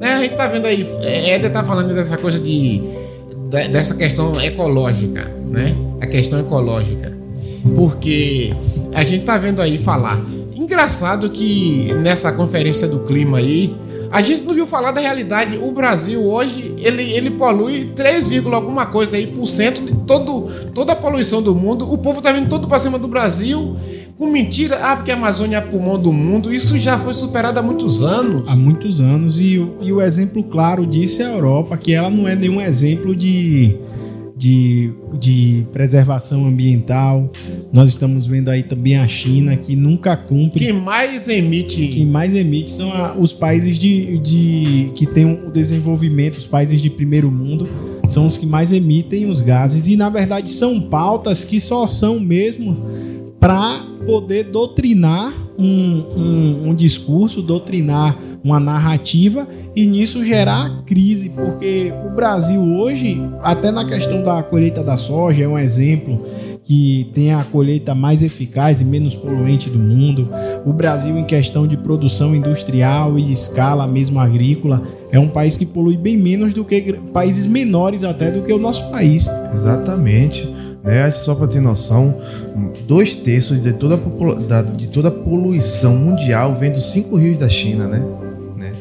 [0.00, 0.12] Né?
[0.12, 2.80] A gente tá vendo aí, Éder tá falando dessa coisa de-
[3.50, 5.74] dessa questão ecológica, né?
[6.00, 7.12] A questão ecológica.
[7.74, 8.54] Porque
[8.94, 10.20] a gente tá vendo aí falar.
[10.54, 13.74] Engraçado que nessa conferência do clima aí,
[14.12, 15.58] a gente não viu falar da realidade.
[15.60, 20.48] O Brasil hoje, ele, ele polui 3, vírgula alguma coisa aí por cento de todo,
[20.72, 21.92] toda a poluição do mundo.
[21.92, 23.76] O povo tá vindo todo para cima do Brasil
[24.20, 24.78] com mentira.
[24.82, 26.52] Ah, porque a Amazônia é pulmão do mundo.
[26.52, 28.48] Isso já foi superado há muitos anos.
[28.48, 32.10] há muitos anos e, o- e o exemplo claro disso é a Europa, que ela
[32.10, 33.74] não é nenhum exemplo de,
[34.36, 37.30] de, de preservação ambiental.
[37.72, 40.66] Nós estamos vendo aí também a China, que nunca cumpre.
[40.66, 45.50] Quem mais emite Quem mais emite são a- os países de, de que têm o
[45.50, 47.66] desenvolvimento, os países de primeiro mundo,
[48.06, 49.88] são os que mais emitem os gases.
[49.88, 52.76] E na verdade são pautas que só são mesmo
[53.40, 61.92] para poder doutrinar um, um- um discurso, doutrinar uma narrativa e nisso gerar crise, porque
[62.06, 66.24] o Brasil hoje, até na questão da colheita da soja, é um exemplo
[66.62, 70.28] que tem a colheita mais eficaz e menos poluente do mundo.
[70.64, 75.66] O Brasil, em questão de produção industrial e escala mesmo agrícola, é um país que
[75.66, 79.28] polui bem menos do que países menores até do que o nosso país.
[79.52, 80.48] Exatamente.
[80.82, 81.10] Né?
[81.12, 82.16] Só para ter noção,
[82.86, 87.48] dois terços de toda, a de toda a poluição mundial vem dos cinco rios da
[87.48, 88.02] China, né?
[88.56, 88.72] Né?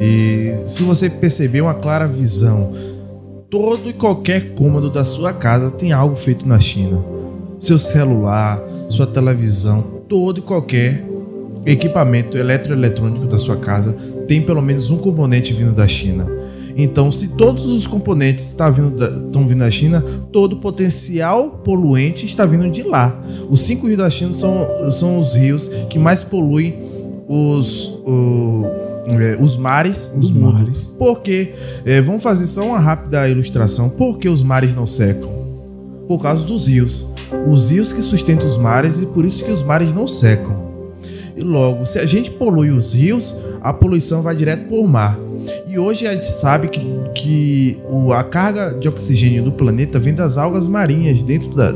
[0.00, 2.72] E se você perceber uma clara visão,
[3.50, 7.02] todo e qualquer cômodo da sua casa tem algo feito na China.
[7.58, 11.04] Seu celular, sua televisão, todo e qualquer
[11.66, 13.96] equipamento eletroeletrônico da sua casa
[14.26, 16.26] tem pelo menos um componente vindo da China.
[16.80, 20.00] Então, se todos os componentes estão vindo, da, estão vindo da China,
[20.30, 23.20] todo o potencial poluente está vindo de lá.
[23.50, 26.78] Os cinco rios da China são, são os rios que mais poluem
[27.28, 28.64] os, o-
[29.08, 30.52] é, os mares Os do mundo.
[30.60, 30.82] mares.
[30.96, 31.52] Porque,
[31.84, 33.88] é, vamos fazer só uma rápida ilustração.
[33.88, 35.30] Por que os mares não secam?
[36.06, 37.06] Por causa dos rios.
[37.50, 40.68] Os rios que sustentam os mares e por isso que os mares não secam.
[41.36, 45.18] E logo, se a gente polui os rios, a poluição vai direto para o mar.
[45.68, 46.80] E hoje a gente sabe que,
[47.14, 51.72] que o- a carga de oxigênio do planeta vem das algas marinhas dentro da,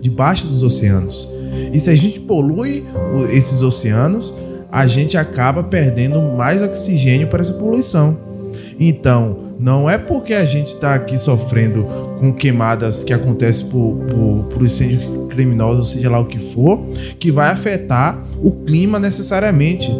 [0.00, 1.28] debaixo dos oceanos.
[1.72, 2.84] E se a gente polui
[3.30, 4.32] esses oceanos,
[4.70, 8.16] a gente acaba perdendo mais oxigênio para essa poluição.
[8.78, 11.84] Então, não é porque a gente está aqui sofrendo
[12.18, 16.80] com queimadas que acontecem por, por, por incêndio criminoso, ou seja lá o que for,
[17.18, 19.90] que vai afetar o clima necessariamente.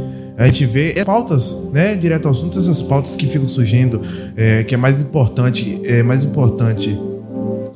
[0.42, 4.00] A gente vê é, pautas, né, direto ao assunto, essas pautas que ficam surgindo,
[4.36, 6.98] é, que é mais importante, é mais importante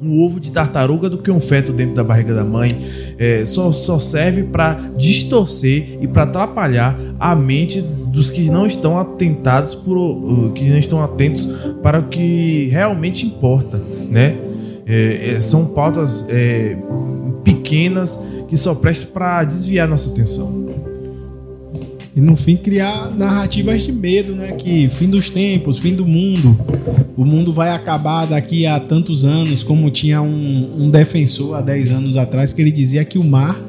[0.02, 2.76] um ovo de tartaruga do que um feto dentro da barriga da mãe.
[3.18, 8.98] É, só, só serve para distorcer e para atrapalhar a mente dos que não estão
[8.98, 11.46] atentados por que não estão atentos
[11.84, 13.78] para o que realmente importa,
[14.10, 14.36] né?
[14.88, 16.76] É, é, são pautas é,
[17.44, 20.65] pequenas que só prestam para desviar nossa atenção.
[22.16, 24.52] E no fim criar narrativas de medo, né?
[24.52, 26.58] Que fim dos tempos, fim do mundo.
[27.14, 31.90] O mundo vai acabar daqui a tantos anos, como tinha um, um defensor há 10
[31.90, 33.60] anos atrás que ele dizia que o mar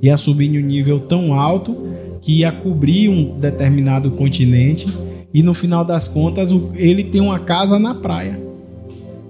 [0.00, 1.76] ia subir em um nível tão alto
[2.22, 4.86] que ia cobrir um determinado continente
[5.34, 8.40] e no final das contas ele tem uma casa na praia.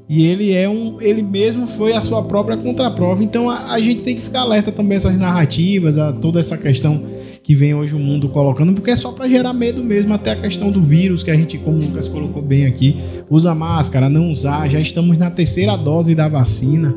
[0.07, 1.01] E ele é um.
[1.01, 3.25] Ele mesmo foi a sua própria contraprova.
[3.25, 6.59] Então a, a gente tem que ficar alerta também a essas narrativas, a toda essa
[6.59, 7.16] questão
[7.47, 10.37] que vem hoje o mundo colocando, porque é só para gerar medo mesmo, até a
[10.37, 12.97] questão do vírus, que a gente, como o Lucas colocou bem aqui,
[13.31, 16.93] usa máscara, não usar, já estamos na terceira dose da vacina.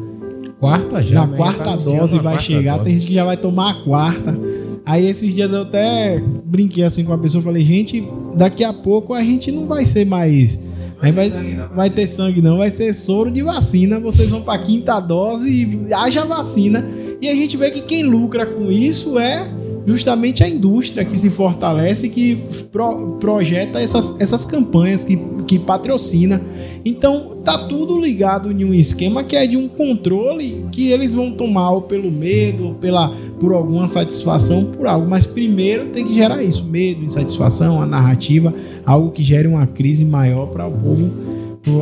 [0.60, 1.22] quarta já.
[1.22, 1.38] na né?
[1.38, 2.86] quarta Tá dose vai quarta chegar, dose.
[2.86, 4.40] tem gente que já vai tomar a quarta.
[4.84, 9.14] Aí esses dias eu até brinquei assim com a pessoa, falei, gente, daqui a pouco
[9.14, 10.60] a gente não vai ser mais.
[11.00, 11.30] Aí vai,
[11.76, 14.00] vai ter sangue não, vai ser soro de vacina.
[14.00, 16.84] Vocês vão pra quinta dose e haja vacina.
[17.22, 21.30] E a gente vê que quem lucra com isso é justamente a indústria que se
[21.30, 25.18] fortalece que pro, projeta essas, essas campanhas, que,
[25.48, 26.42] que patrocina.
[26.84, 31.32] Então tá tudo ligado em um esquema que é de um controle que eles vão
[31.32, 33.10] tomar ou pelo medo, pela,
[33.40, 35.10] por alguma satisfação, por algo.
[35.10, 38.54] Mas primeiro tem que gerar isso: medo, insatisfação, a narrativa,
[38.86, 41.12] algo que gere uma crise maior para o povo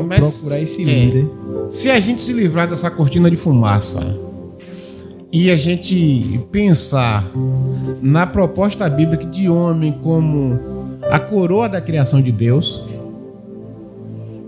[0.07, 1.29] Mas, procurar esse é, líder.
[1.67, 4.26] Se a gente se livrar dessa cortina de fumaça
[5.31, 7.29] e a gente pensar
[8.01, 10.59] na proposta bíblica de homem como
[11.09, 12.83] a coroa da criação de Deus,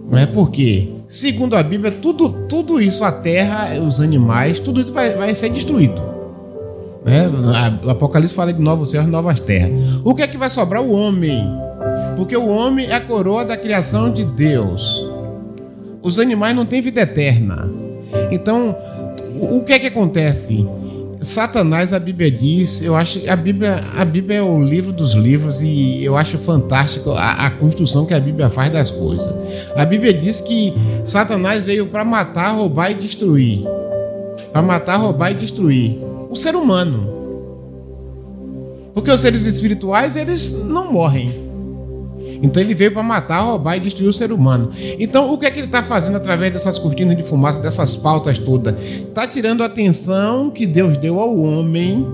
[0.09, 4.91] não é porque, segundo a Bíblia, tudo, tudo isso, a terra, os animais, tudo isso
[4.91, 6.01] vai, vai ser destruído.
[7.05, 7.29] Né?
[7.83, 9.71] O Apocalipse fala de novos céus novas terras.
[10.03, 10.81] O que é que vai sobrar?
[10.81, 11.43] O homem.
[12.17, 15.07] Porque o homem é a coroa da criação de Deus.
[16.01, 17.69] Os animais não têm vida eterna.
[18.31, 18.75] Então,
[19.39, 20.65] o que é que acontece?
[21.21, 25.61] Satanás, a Bíblia diz, eu acho a Bíblia, a Bíblia é o livro dos livros
[25.61, 29.33] e eu acho fantástico a, a construção que a Bíblia faz das coisas.
[29.75, 30.73] A Bíblia diz que
[31.03, 33.65] Satanás veio para matar, roubar e destruir.
[34.53, 35.97] Para matar, roubar e destruir
[36.29, 37.09] o ser humano.
[38.93, 41.48] Porque os seres espirituais, eles não morrem.
[42.41, 44.71] Então ele veio para matar, roubar e destruir o ser humano.
[44.99, 48.37] Então o que é que ele está fazendo através dessas cortinas de fumaça, dessas pautas
[48.37, 48.75] todas?
[48.81, 52.07] Está tirando a atenção que Deus deu ao homem.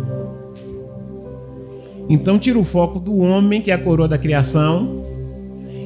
[2.10, 5.04] Então tira o foco do homem, que é a coroa da criação,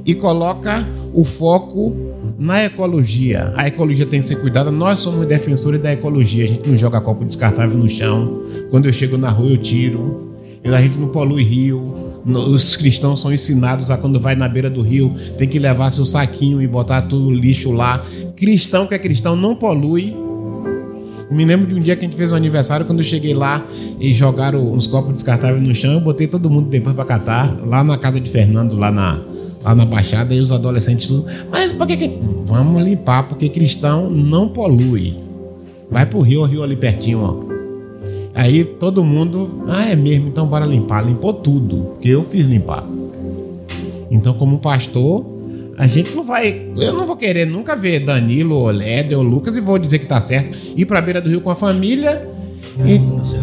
[0.05, 1.95] e coloca o foco
[2.37, 3.53] na ecologia.
[3.55, 4.69] A ecologia tem que ser cuidada.
[4.71, 6.43] Nós somos defensores da ecologia.
[6.43, 8.41] A gente não joga copo descartável no chão.
[8.69, 10.29] Quando eu chego na rua, eu tiro.
[10.63, 14.81] A gente não polui rio os cristãos são ensinados a quando vai na beira do
[14.81, 18.03] rio, tem que levar seu saquinho e botar tudo lixo lá.
[18.35, 20.15] Cristão que é cristão não polui.
[21.31, 23.63] Me lembro de um dia que a gente fez um aniversário, quando eu cheguei lá
[23.99, 27.83] e jogaram uns copos descartáveis no chão, eu botei todo mundo depois para catar, lá
[27.83, 29.21] na casa de Fernando, lá na,
[29.63, 31.25] lá na Baixada, e os adolescentes tudo.
[31.51, 32.19] Mas por que, que.
[32.45, 35.15] Vamos limpar, porque cristão não polui.
[35.91, 37.48] Vai pro rio, o rio ali pertinho, ó.
[38.33, 41.05] Aí todo mundo, ah, é mesmo, então bora limpar.
[41.05, 42.83] Limpou tudo, que eu fiz limpar.
[44.11, 45.25] Então, como pastor,
[45.77, 46.69] a gente não vai.
[46.77, 50.05] Eu não vou querer nunca ver Danilo, ou Léder ou Lucas e vou dizer que
[50.05, 50.57] tá certo.
[50.75, 52.27] Ir pra beira do rio com a família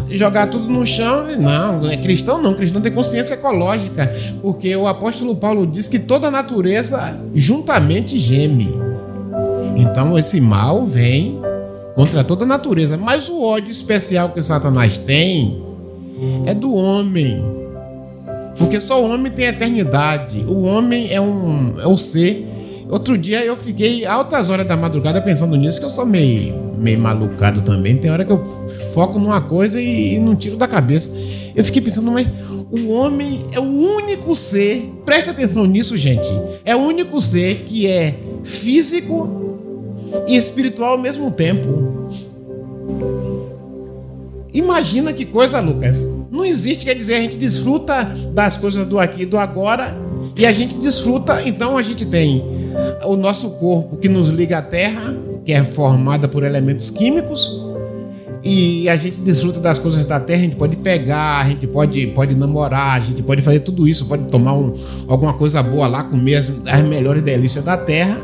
[0.09, 1.24] e jogar tudo no chão.
[1.39, 2.55] Não, é cristão não.
[2.55, 4.12] Cristão tem consciência ecológica.
[4.43, 8.74] Porque o apóstolo Paulo diz que toda a natureza juntamente geme.
[9.76, 11.39] Então esse mal vem
[11.97, 12.97] contra toda a natureza.
[12.97, 15.61] Mas o ódio especial que Satanás tem
[16.44, 17.42] é do homem.
[18.59, 20.44] Porque só o homem tem eternidade.
[20.47, 22.47] O homem é um, é um ser.
[22.88, 26.99] Outro dia eu fiquei altas horas da madrugada pensando nisso, que eu sou meio, meio
[27.01, 27.97] malucado também.
[27.97, 31.16] Tem hora que eu foco numa coisa e, e não tiro da cabeça.
[31.55, 32.28] Eu fiquei pensando, mas
[32.70, 36.30] o homem é o único ser, preste atenção nisso, gente.
[36.64, 39.56] É o único ser que é físico,
[40.27, 42.09] e espiritual ao mesmo tempo.
[44.53, 46.03] Imagina que coisa, Lucas.
[46.31, 49.97] Não existe, quer dizer, a gente desfruta das coisas do aqui e do agora,
[50.37, 52.43] e a gente desfruta, então a gente tem
[53.05, 57.63] o nosso corpo que nos liga à terra, que é formada por elementos químicos,
[58.43, 62.07] e a gente desfruta das coisas da terra, a gente pode pegar, a gente pode,
[62.09, 64.73] pode namorar, a gente pode fazer tudo isso, pode tomar um,
[65.07, 68.21] alguma coisa boa lá, comer as, as melhores delícias da terra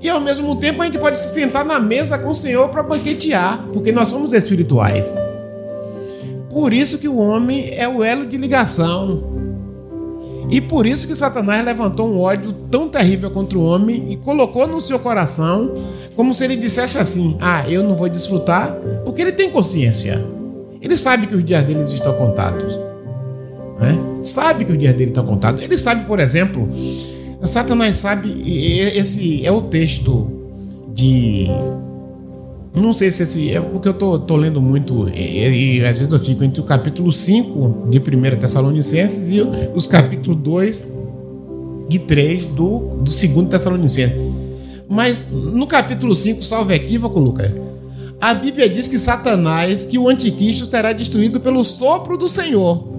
[0.00, 2.82] e ao mesmo tempo a gente pode se sentar na mesa com o Senhor para
[2.82, 5.14] banquetear, porque nós somos espirituais.
[6.50, 9.34] Por isso que o homem é o elo de ligação.
[10.48, 14.66] E por isso que Satanás levantou um ódio tão terrível contra o homem e colocou
[14.66, 15.74] no seu coração,
[16.14, 18.72] como se ele dissesse assim: Ah, eu não vou desfrutar,
[19.04, 20.24] porque ele tem consciência.
[20.80, 22.78] Ele sabe que os dias deles estão contados.
[23.80, 23.98] Né?
[24.22, 25.60] Sabe que os dias dele estão contados.
[25.60, 26.68] Ele sabe, por exemplo,
[27.42, 28.42] Satanás sabe,
[28.96, 30.30] esse é o texto
[30.92, 31.46] de.
[32.74, 33.50] Não sei se esse.
[33.50, 36.64] É porque eu tô, tô lendo muito, e, e, às vezes eu fico entre o
[36.64, 39.40] capítulo 5 de 1 Tessalonicenses e
[39.74, 40.92] os capítulos 2
[41.90, 44.16] e 3 do, do 2 Tessalonicenses.
[44.88, 47.50] Mas no capítulo 5, salve equívoco, Lucas.
[48.20, 52.95] A Bíblia diz que Satanás, que o anticristo será destruído pelo sopro do Senhor.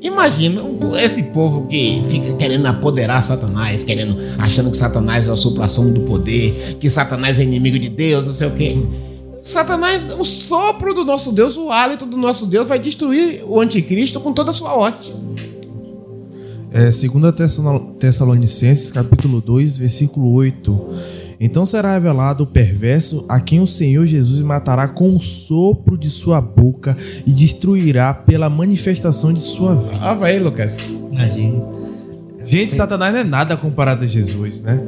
[0.00, 0.62] Imagina
[1.02, 6.02] esse povo que fica querendo apoderar Satanás, querendo, achando que Satanás é o supra-sumo do
[6.02, 8.76] poder, que Satanás é inimigo de Deus, não sei o quê.
[9.42, 14.20] Satanás, o sopro do nosso Deus, o hálito do nosso Deus vai destruir o anticristo
[14.20, 15.12] com toda a sua horte.
[16.70, 17.02] É, 2
[17.98, 20.88] Tessalonicenses, capítulo 2, versículo 8.
[21.40, 26.10] Então será revelado o perverso a quem o Senhor Jesus matará com o sopro de
[26.10, 29.98] sua boca e destruirá pela manifestação de sua vida.
[30.00, 30.78] Ah, vai aí, Lucas.
[31.10, 31.62] Imagina.
[32.44, 34.80] Gente, Satanás não é nada comparado a Jesus, né?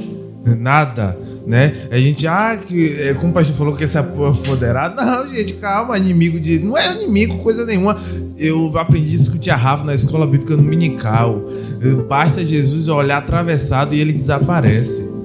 [0.58, 1.72] Nada, né?
[1.90, 4.96] A gente, ah, que, é, como o pastor falou que esse é apoderado.
[4.96, 6.58] Não, gente, calma, inimigo de.
[6.58, 7.96] Não é inimigo, coisa nenhuma.
[8.38, 11.44] Eu aprendi isso com o Tia Rafa na escola bíblica no Minical.
[12.08, 15.19] Basta Jesus olhar atravessado e ele desaparece.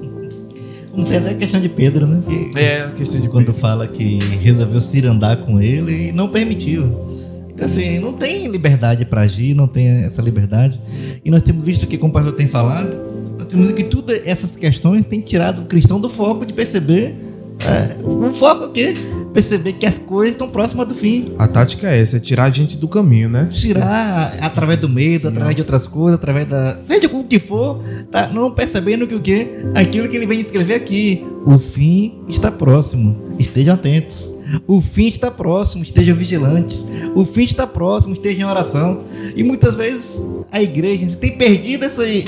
[1.04, 2.22] Tem até a questão de Pedro, né?
[2.26, 6.12] Que É a questão de quando fala que resolveu se ir andar com ele e
[6.12, 7.06] não permitiu.
[7.50, 10.80] Então, assim, não tem liberdade para agir, não tem essa liberdade.
[11.24, 12.96] E nós temos visto que, como o pastor tem falado,
[13.38, 17.14] nós temos visto que todas essas questões têm tirado o cristão do foco de perceber.
[17.60, 18.94] É, o foco é o quê?
[19.36, 21.34] Perceber que as coisas estão próximas do fim.
[21.38, 23.50] A tática é essa, é tirar a gente do caminho, né?
[23.52, 26.78] Tirar através do medo, através de outras coisas, através da.
[26.88, 29.46] Seja o que for, tá não percebendo que o quê?
[29.74, 31.22] Aquilo que ele vem escrever aqui.
[31.44, 33.36] O fim está próximo.
[33.38, 34.30] Estejam atentos.
[34.66, 36.86] O fim está próximo, estejam vigilantes.
[37.14, 39.04] O fim está próximo, estejam em oração.
[39.36, 42.24] E muitas vezes a igreja tem perdido esse,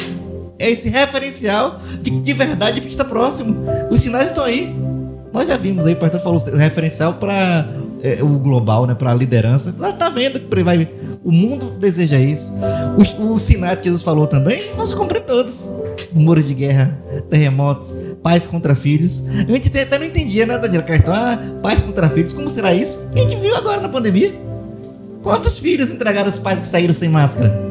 [0.58, 3.56] esse referencial de que de verdade o fim está próximo.
[3.90, 4.87] Os sinais estão aí.
[5.32, 7.68] Nós já vimos aí, o pastor falou o referencial para
[8.02, 9.74] é, o global, né, para a liderança.
[9.78, 10.88] Lá tá vendo que vai.
[11.24, 12.54] O mundo deseja isso.
[12.96, 15.68] Os, os sinais que Jesus falou também, nós cumprimos todos.
[16.12, 16.98] Muro de guerra,
[17.28, 19.24] terremotos, pais contra filhos.
[19.46, 21.12] A gente até não entendia nada de questão.
[21.12, 23.00] Ah, pais contra filhos, como será isso?
[23.14, 24.32] A gente viu agora na pandemia.
[25.22, 27.68] Quantos filhos entregaram os pais que saíram sem máscara?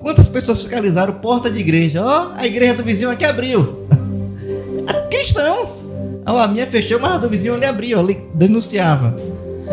[0.00, 2.04] Quantas pessoas fiscalizaram porta de igreja?
[2.04, 3.86] Ó, a igreja do vizinho aqui abriu.
[5.10, 5.93] Cristãos.
[6.26, 9.14] A minha fechou, mas a do vizinho ele abriu, ele denunciava.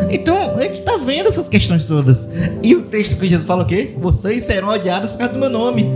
[0.10, 2.28] Então, a gente tá vendo essas questões todas.
[2.64, 3.94] E o texto que Jesus fala o quê?
[3.98, 5.90] Vocês serão odiados por causa do meu nome.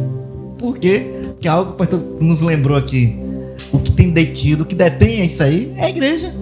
[0.57, 1.11] Por quê?
[1.33, 3.17] Porque algo que o pastor nos lembrou aqui.
[3.71, 6.33] O que tem detido, o que detém isso aí é a igreja.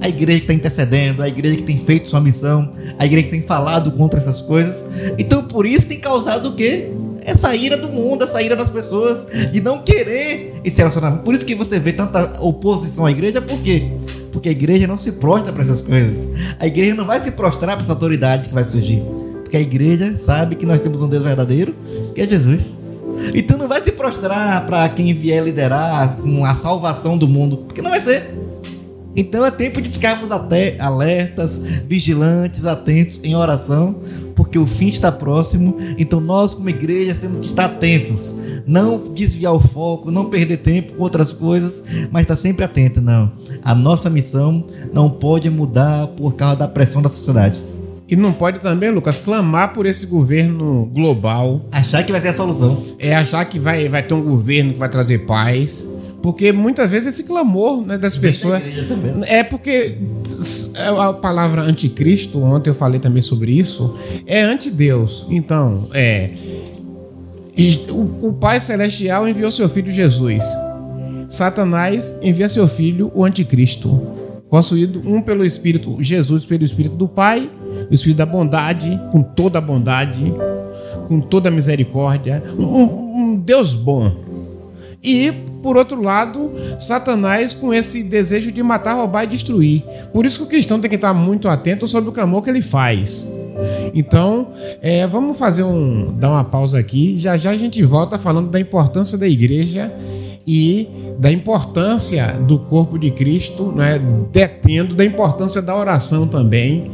[0.00, 3.32] A igreja que está intercedendo, a igreja que tem feito sua missão, a igreja que
[3.32, 4.86] tem falado contra essas coisas.
[5.18, 6.88] Então, por isso tem causado o quê?
[7.24, 11.22] Essa ira do mundo, essa ira das pessoas, de não querer esse relacionamento.
[11.22, 13.90] Por isso que você vê tanta oposição à igreja, por quê?
[14.32, 16.28] Porque a igreja não se prostra para essas coisas.
[16.58, 19.02] A igreja não vai se prostrar para essa autoridade que vai surgir.
[19.42, 21.74] Porque a igreja sabe que nós temos um Deus verdadeiro,
[22.14, 22.76] que é Jesus.
[23.34, 27.82] Então não vai se prostrar para quem vier liderar com a salvação do mundo, porque
[27.82, 28.34] não vai ser.
[29.16, 31.58] Então é tempo de ficarmos até alertas,
[31.88, 33.96] vigilantes, atentos em oração,
[34.48, 35.76] porque o fim está próximo.
[35.98, 38.34] Então nós, como igreja, temos que estar atentos,
[38.66, 43.00] não desviar o foco, não perder tempo com outras coisas, mas estar sempre atento.
[43.00, 43.30] Não,
[43.62, 47.62] a nossa missão não pode mudar por causa da pressão da sociedade.
[48.10, 51.60] E não pode também, Lucas, clamar por esse governo global.
[51.70, 52.86] Achar que vai ser a solução.
[52.98, 55.86] É achar que vai, vai ter um governo que vai trazer paz.
[56.22, 58.62] Porque muitas vezes esse clamor né, das pessoas.
[59.26, 59.96] É porque
[60.76, 63.96] a palavra anticristo, ontem eu falei também sobre isso,
[64.26, 65.26] é anti-Deus.
[65.30, 66.30] Então, é.
[67.90, 70.44] O, o Pai Celestial enviou seu filho Jesus.
[71.28, 74.00] Satanás envia seu filho, o anticristo.
[74.50, 77.50] Possuído um pelo Espírito, Jesus pelo Espírito do Pai,
[77.90, 80.32] o Espírito da bondade, com toda a bondade,
[81.06, 82.42] com toda a misericórdia.
[82.58, 84.10] Um, um Deus bom.
[85.02, 89.82] E por outro lado, Satanás com esse desejo de matar, roubar e destruir.
[90.12, 92.62] Por isso que o cristão tem que estar muito atento sobre o clamor que ele
[92.62, 93.26] faz.
[93.92, 94.48] Então,
[94.80, 97.18] é, vamos fazer um, dar uma pausa aqui.
[97.18, 99.92] Já já a gente volta falando da importância da igreja
[100.46, 100.88] e
[101.18, 104.00] da importância do corpo de Cristo, né,
[104.32, 106.90] detendo da importância da oração também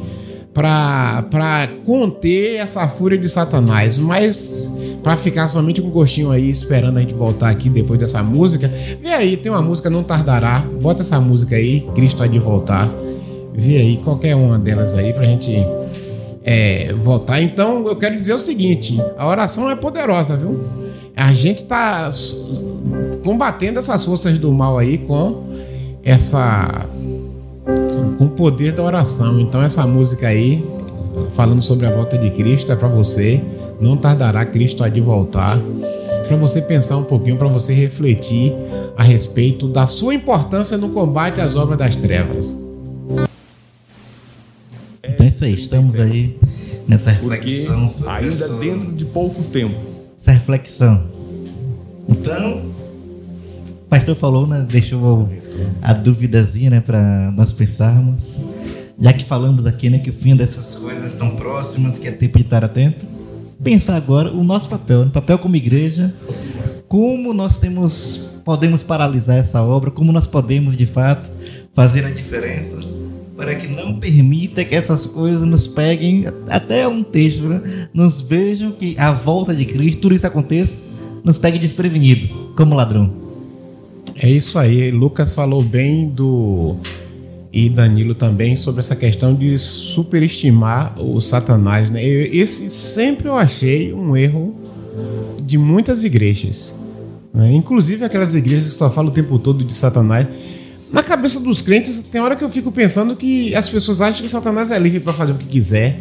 [0.55, 7.01] para conter essa fúria de Satanás, mas para ficar somente com gostinho aí, esperando a
[7.01, 8.73] gente voltar aqui depois dessa música.
[9.01, 12.89] Vê aí, tem uma música Não Tardará, bota essa música aí, Cristo há de voltar.
[13.53, 15.55] Vê aí, qualquer uma delas aí pra gente
[16.45, 17.43] é, voltar.
[17.43, 20.65] Então, eu quero dizer o seguinte: a oração é poderosa, viu?
[21.17, 22.11] A gente está
[23.25, 25.45] combatendo essas forças do mal aí com
[26.05, 26.87] essa
[28.19, 29.41] com o poder da oração.
[29.41, 30.65] Então essa música aí,
[31.31, 33.43] falando sobre a volta de Cristo, é para você.
[33.81, 35.59] Não tardará Cristo a de voltar.
[36.27, 38.53] Para você pensar um pouquinho, para você refletir
[38.97, 42.57] a respeito da sua importância no combate às obras das trevas.
[45.03, 46.39] Então é isso aí, estamos aí
[46.89, 49.79] nessa reflexão sobre ainda dentro de pouco tempo.
[50.17, 51.05] Essa reflexão.
[52.09, 52.63] Então,
[53.85, 54.67] o pastor falou, né?
[54.69, 55.29] Deixou
[55.83, 58.39] a duvidazinha, né, para nós pensarmos.
[58.99, 62.39] Já que falamos aqui, né, que o fim dessas coisas estão próximas, que é tempo
[62.39, 63.07] de estar atento.
[63.63, 66.13] Pensar agora o nosso papel, o papel como igreja,
[66.89, 71.31] como nós temos podemos paralisar essa obra, como nós podemos de fato
[71.73, 72.79] fazer a diferença
[73.37, 77.89] para que não permita que essas coisas nos peguem, até um texto, né?
[77.93, 80.83] nos vejam que a volta de Cristo, tudo isso aconteça,
[81.25, 83.24] nos pegue desprevenido, como ladrão.
[84.17, 84.91] É isso aí.
[84.91, 86.77] Lucas falou bem do
[87.55, 91.89] e Danilo também sobre essa questão de superestimar o Satanás.
[91.89, 92.03] Né?
[92.03, 94.57] Esse sempre eu achei um erro
[95.41, 96.75] de muitas igrejas,
[97.33, 97.53] né?
[97.53, 100.27] inclusive aquelas igrejas que só falam o tempo todo de Satanás.
[100.93, 104.29] Na cabeça dos crentes, tem hora que eu fico pensando que as pessoas acham que
[104.29, 106.01] Satanás é livre para fazer o que quiser.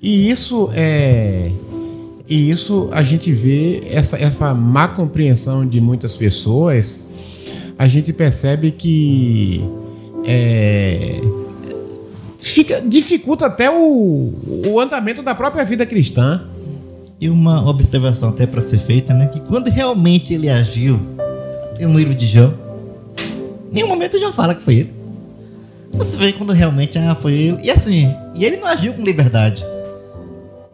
[0.00, 1.50] E isso é.
[2.26, 7.03] E isso a gente vê essa, essa má compreensão de muitas pessoas.
[7.78, 9.64] A gente percebe que
[10.24, 11.20] é,
[12.38, 14.32] fica, dificulta até o,
[14.66, 16.46] o andamento da própria vida cristã.
[17.20, 19.28] E uma observação até para ser feita, né?
[19.28, 21.00] Que quando realmente ele agiu
[21.80, 22.52] no livro de Jó,
[23.70, 24.92] em nenhum momento Jó fala que foi ele.
[25.92, 27.58] Você vê quando realmente ah, foi ele.
[27.62, 29.64] E assim, e ele não agiu com liberdade.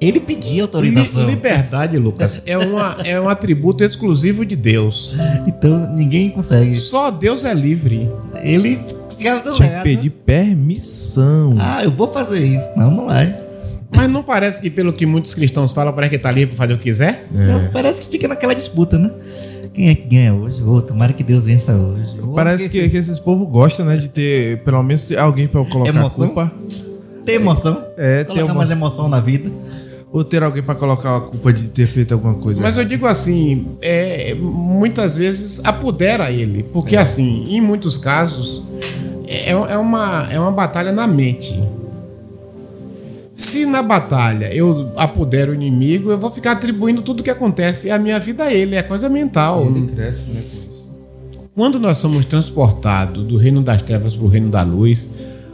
[0.01, 1.29] Ele pedia autorização.
[1.29, 5.15] Liberdade, Lucas, é, uma, é um atributo exclusivo de Deus.
[5.47, 6.75] Então ninguém consegue.
[6.77, 8.11] Só Deus é livre.
[8.43, 8.81] Ele
[9.19, 11.55] tinha que pedir permissão.
[11.59, 12.71] Ah, eu vou fazer isso.
[12.77, 13.37] Não, não vai.
[13.95, 16.75] Mas não parece que, pelo que muitos cristãos falam, parece que tá livre para fazer
[16.75, 17.27] o que quiser?
[17.35, 17.47] É.
[17.47, 19.11] Não, parece que fica naquela disputa, né?
[19.75, 20.63] Quem é que ganha hoje?
[20.63, 22.19] Oh, tomara que Deus vença hoje.
[22.23, 23.97] Oh, parece que, que, esses povos gostam, né?
[23.97, 26.07] De ter pelo menos alguém para colocar emoção?
[26.07, 26.53] a culpa.
[27.27, 27.85] Ter emoção.
[27.99, 28.55] É, ter uma...
[28.55, 29.51] mais emoção na vida
[30.13, 32.63] ou ter alguém para colocar a culpa de ter feito alguma coisa.
[32.63, 36.99] Mas eu digo assim, é, muitas vezes apodera ele, porque é.
[36.99, 38.63] assim, em muitos casos
[39.27, 41.63] é, é, uma, é uma batalha na mente.
[43.33, 47.99] Se na batalha eu apodero o inimigo, eu vou ficar atribuindo tudo que acontece à
[47.99, 49.65] minha vida a ele, é coisa mental.
[49.65, 50.43] Ele cresce, né.
[51.55, 55.09] Quando nós somos transportados do reino das trevas para o reino da luz,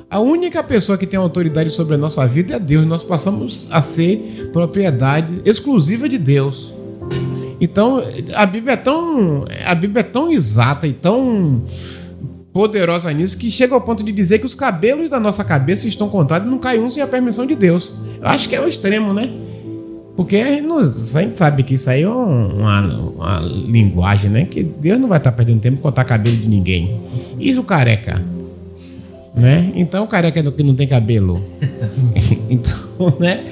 [0.08, 2.86] a única pessoa que tem autoridade sobre a nossa vida é Deus.
[2.86, 6.72] Nós passamos a ser propriedade exclusiva de Deus.
[7.60, 8.02] Então,
[8.34, 11.64] a Bíblia é tão, a Bíblia é tão exata e tão
[12.52, 16.08] poderosa nisso que chega ao ponto de dizer que os cabelos da nossa cabeça estão
[16.08, 17.92] contados e não cai um sem a permissão de Deus.
[18.20, 19.30] Eu acho que é o extremo, né?
[20.16, 24.44] Porque a gente, sabe que isso aí é uma, uma, linguagem, né?
[24.46, 26.98] Que Deus não vai estar perdendo tempo contar cabelo de ninguém.
[27.38, 28.22] E o careca?
[29.36, 29.70] Né?
[29.74, 31.38] Então o careca é que não tem cabelo.
[32.48, 33.44] então, né?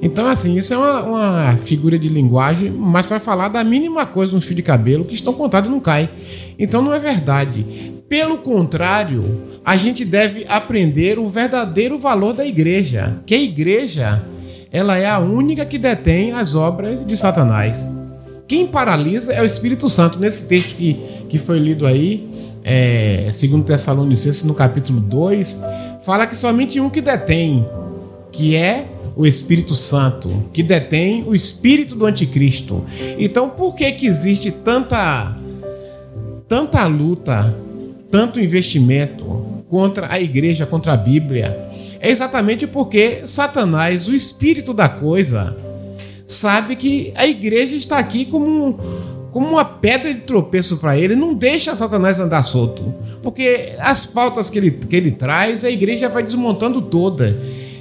[0.00, 4.36] Então, assim, isso é uma, uma figura de linguagem, mas para falar da mínima coisa,
[4.36, 6.10] um fio de cabelo que estão contados não cai.
[6.58, 7.64] Então não é verdade.
[8.06, 9.24] Pelo contrário,
[9.64, 14.22] a gente deve aprender o verdadeiro valor da igreja, que a igreja
[14.70, 17.88] ela é a única que detém as obras de Satanás.
[18.46, 20.18] Quem paralisa é o Espírito Santo.
[20.18, 20.94] Nesse texto que,
[21.28, 22.28] que foi lido aí,
[22.64, 25.60] é, segundo Tessalonicenses, no capítulo 2,
[26.02, 27.68] fala que somente um que detém,
[28.32, 32.84] que é o Espírito Santo, que detém o espírito do anticristo.
[33.18, 35.36] Então, por que que existe tanta
[36.48, 37.54] tanta luta
[38.14, 44.88] tanto investimento contra a igreja, contra a Bíblia, é exatamente porque Satanás, o espírito da
[44.88, 45.56] coisa,
[46.24, 48.78] sabe que a igreja está aqui como,
[49.34, 54.48] como uma pedra de tropeço para ele, não deixa Satanás andar solto, porque as pautas
[54.48, 57.36] que ele, que ele traz, a igreja vai desmontando toda.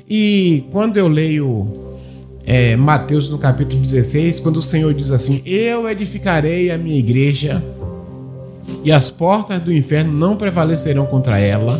[0.09, 1.67] E quando eu leio
[2.43, 7.63] é, Mateus no capítulo 16, quando o Senhor diz assim: Eu edificarei a minha igreja
[8.83, 11.79] e as portas do inferno não prevalecerão contra ela.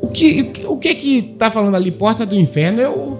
[0.00, 2.80] O que o que que tá falando ali porta do inferno?
[2.80, 3.18] Eu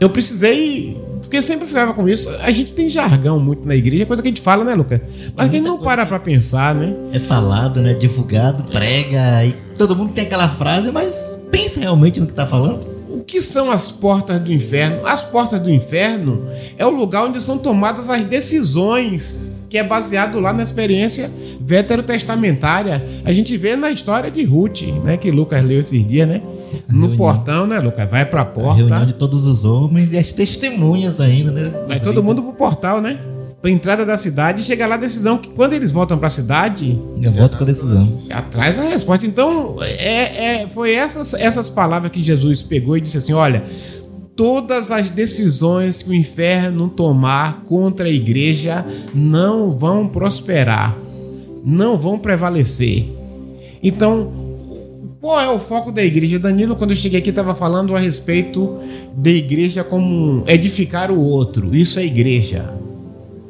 [0.00, 2.30] eu precisei porque sempre ficava com isso.
[2.40, 5.02] A gente tem jargão muito na igreja, é coisa que a gente fala, né, Luca?
[5.36, 6.94] Mas é quem não para para pensar, né?
[7.12, 7.94] É falado, né?
[7.94, 12.86] Divulgado, prega, e todo mundo tem aquela frase, mas pensa realmente no que tá falando.
[13.10, 15.04] O que são as portas do inferno?
[15.04, 16.46] As portas do inferno
[16.78, 19.36] é o lugar onde são tomadas as decisões,
[19.68, 21.28] que é baseado lá na experiência
[21.60, 25.16] veterotestamentária, a gente vê na história de Ruth, né?
[25.16, 26.40] Que Lucas leu esses dias, né?
[26.88, 27.16] No reunião.
[27.16, 28.08] portão, né, Lucas?
[28.10, 28.70] Vai pra porta.
[28.70, 31.84] A reunião de todos os homens e as testemunhas ainda, né?
[31.86, 33.18] Vai todo mundo pro portal, né?
[33.60, 37.00] Pra entrada da cidade e chega lá a decisão que quando eles voltam pra cidade.
[37.20, 38.18] Eu volto com a decisão.
[38.30, 39.26] Atrás a resposta.
[39.26, 43.64] Então, é, é, foi essas, essas palavras que Jesus pegou e disse assim: olha.
[44.36, 50.94] Todas as decisões que o inferno tomar contra a igreja não vão prosperar
[51.66, 53.08] não vão prevalecer.
[53.82, 54.45] Então,
[55.26, 56.38] qual é o foco da igreja?
[56.38, 58.78] Danilo, quando eu cheguei aqui, estava falando a respeito
[59.12, 61.74] da igreja como edificar o outro.
[61.74, 62.72] Isso é igreja.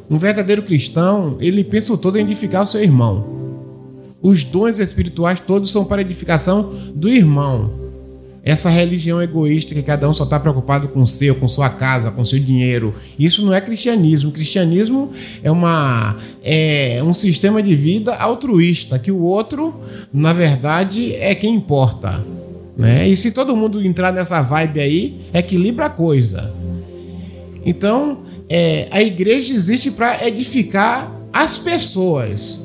[0.08, 3.26] Um verdadeiro cristão, ele pensa o todo em edificar o seu irmão.
[4.22, 7.70] Os dons espirituais todos são para edificação do irmão.
[8.47, 12.12] Essa religião egoísta que cada um só está preocupado com o seu, com sua casa,
[12.12, 12.94] com seu dinheiro.
[13.18, 14.30] Isso não é cristianismo.
[14.30, 15.11] O cristianismo
[15.42, 19.80] é, uma, é um sistema de vida altruísta, que o outro,
[20.12, 22.24] na verdade, é quem importa.
[22.76, 23.09] Né?
[23.09, 26.55] E se todo mundo entrar nessa vibe aí, equilibra a coisa.
[27.64, 28.18] Então,
[28.49, 32.62] é, a igreja existe para edificar as pessoas.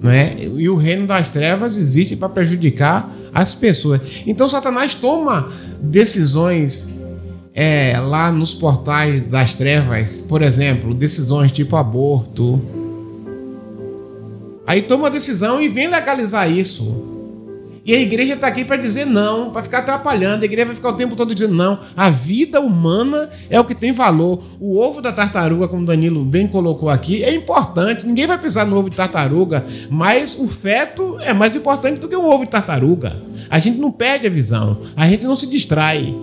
[0.00, 0.36] Né?
[0.56, 4.00] E o reino das trevas existe para prejudicar as pessoas.
[4.26, 5.50] Então Satanás toma
[5.80, 6.94] decisões
[7.54, 12.60] é, lá nos portais das trevas, por exemplo, decisões tipo aborto.
[14.66, 17.09] Aí toma a decisão e vem legalizar isso.
[17.90, 20.42] E a igreja está aqui para dizer não, para ficar atrapalhando.
[20.42, 21.80] A igreja vai ficar o tempo todo dizendo não.
[21.96, 24.40] A vida humana é o que tem valor.
[24.60, 28.06] O ovo da tartaruga, como Danilo bem colocou aqui, é importante.
[28.06, 32.14] Ninguém vai pisar no ovo de tartaruga, mas o feto é mais importante do que
[32.14, 33.20] o ovo de tartaruga.
[33.50, 36.14] A gente não perde a visão, a gente não se distrai.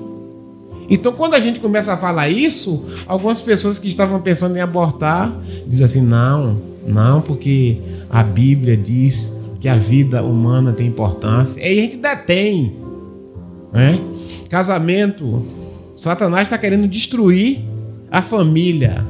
[0.90, 5.38] Então, quando a gente começa a falar isso, algumas pessoas que estavam pensando em abortar
[5.68, 9.36] dizem assim: não, não, porque a Bíblia diz
[9.68, 11.60] que a vida humana tem importância.
[11.62, 12.74] E a gente detém.
[13.74, 14.00] Né?
[14.50, 15.46] Casamento.
[15.98, 17.60] Satanás está querendo destruir
[18.10, 19.06] a família.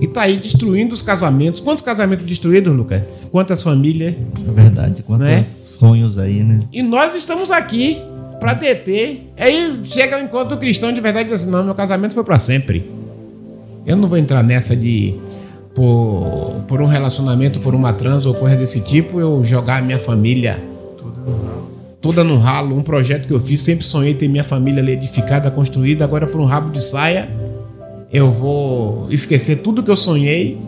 [0.00, 1.60] E está aí destruindo os casamentos.
[1.60, 3.02] Quantos casamentos destruídos, Lucas?
[3.30, 4.14] Quantas famílias?
[4.14, 5.44] É verdade, quantos né?
[5.44, 6.62] sonhos aí, né?
[6.72, 7.98] E nós estamos aqui
[8.40, 9.30] para deter.
[9.36, 12.24] Aí chega o um encontro cristão de verdade e diz assim: não, meu casamento foi
[12.24, 12.90] para sempre.
[13.84, 15.14] Eu não vou entrar nessa de
[15.74, 19.98] por, por um relacionamento, por uma trans ou coisa desse tipo, eu jogar a minha
[19.98, 20.62] família
[20.98, 21.68] toda no ralo.
[22.00, 22.76] Toda no ralo.
[22.76, 26.04] Um projeto que eu fiz, sempre sonhei ter minha família edificada, construída.
[26.04, 27.30] Agora, por um rabo de saia,
[28.12, 30.58] eu vou esquecer tudo que eu sonhei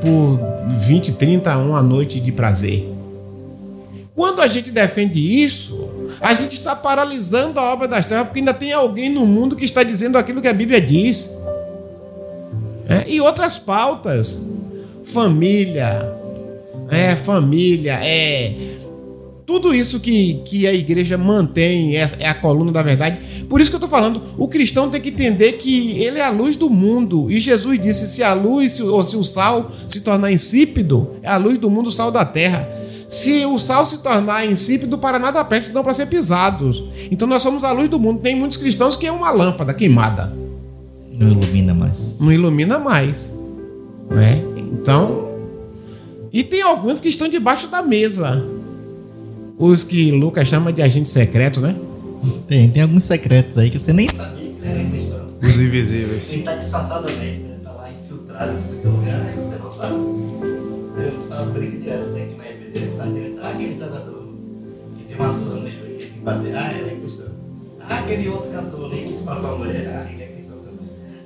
[0.00, 0.40] por
[0.76, 2.92] 20, 30, uma noite de prazer.
[4.14, 5.88] Quando a gente defende isso,
[6.20, 9.64] a gente está paralisando a obra das trevas, porque ainda tem alguém no mundo que
[9.64, 11.34] está dizendo aquilo que a Bíblia diz.
[12.92, 14.46] É, e outras pautas.
[15.04, 16.12] Família.
[16.90, 17.98] É, família.
[18.02, 18.54] É.
[19.46, 23.18] Tudo isso que, que a igreja mantém é, é a coluna da verdade.
[23.48, 26.30] Por isso que eu estou falando, o cristão tem que entender que ele é a
[26.30, 27.30] luz do mundo.
[27.30, 31.36] E Jesus disse: se a luz ou se o sal se tornar insípido, é a
[31.36, 32.68] luz do mundo, o sal da terra.
[33.08, 36.82] Se o sal se tornar insípido, para nada presta, senão para ser pisados.
[37.10, 38.20] Então nós somos a luz do mundo.
[38.20, 40.41] Tem muitos cristãos que é uma lâmpada queimada.
[41.12, 42.20] Não ilumina mais.
[42.20, 43.38] Não ilumina mais.
[44.10, 44.42] Né?
[44.56, 45.30] Então.
[46.32, 48.42] E tem alguns que estão debaixo da mesa.
[49.58, 51.76] Os que Lucas chama de agente secreto, né?
[52.48, 55.28] Tem, tem alguns secretos aí que você nem sabia que ele era cristão.
[55.42, 56.32] Os invisíveis.
[56.32, 57.56] Ele tá disfarçadamente, né?
[57.62, 59.94] Tá lá infiltrado em todo lugar, aí você não sabe.
[61.04, 63.40] Eu tava brincando aqui na EBD, tá direto.
[63.42, 64.28] Ah, aquele jogador
[64.96, 66.56] que tem uma surra no joelho assim, bater.
[66.56, 67.26] Ah, ele é cristão.
[67.80, 69.86] Ah, aquele outro cantor ali que disparou a mulher.
[69.88, 70.21] Ah, ele é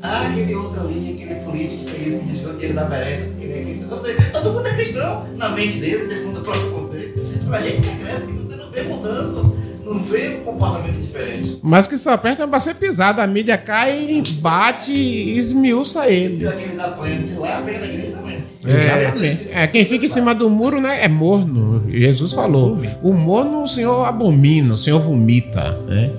[0.03, 3.65] ah, aquele outro ali, aquele político que fez, que desviou dinheiro da merenda, que nem
[3.65, 3.99] cristão.
[3.99, 7.21] Seja, todo mundo é cristão na mente dele, segundo o próprio conceito.
[7.51, 9.43] A gente se cresce, você não vê mudança,
[9.85, 11.59] não vê um comportamento diferente.
[11.63, 16.45] Mas que só perto é pra ser pisado, a mídia cai, bate e esmiuça ele.
[16.45, 18.37] E aqueles apanham de lá, perto da igreja também.
[18.67, 19.49] Exatamente.
[19.53, 21.85] É, quem fica em cima do muro né, é morno.
[21.89, 22.79] Jesus falou.
[23.03, 25.79] O morno o Senhor abomina, o Senhor vomita.
[25.87, 26.11] Né?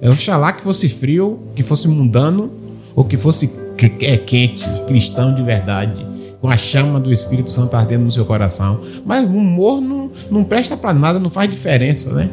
[0.00, 2.50] É oxalá que fosse frio, que fosse mundano,
[2.94, 3.52] ou que fosse
[4.00, 6.06] é quente, cristão de verdade,
[6.40, 8.80] com a chama do Espírito Santo ardendo no seu coração.
[9.04, 12.28] Mas o humor não, não presta para nada, não faz diferença, né?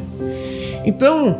[0.84, 1.36] Então,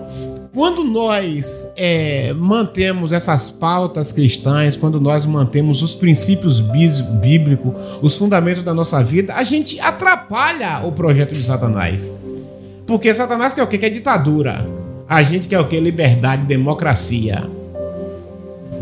[0.52, 8.62] quando nós é, mantemos essas pautas cristãs, quando nós mantemos os princípios bíblicos, os fundamentos
[8.62, 12.12] da nossa vida, a gente atrapalha o projeto de Satanás.
[12.84, 13.78] Porque Satanás quer o quê?
[13.78, 14.66] Quer ditadura.
[15.08, 15.78] A gente quer o quê?
[15.78, 17.48] Liberdade, democracia.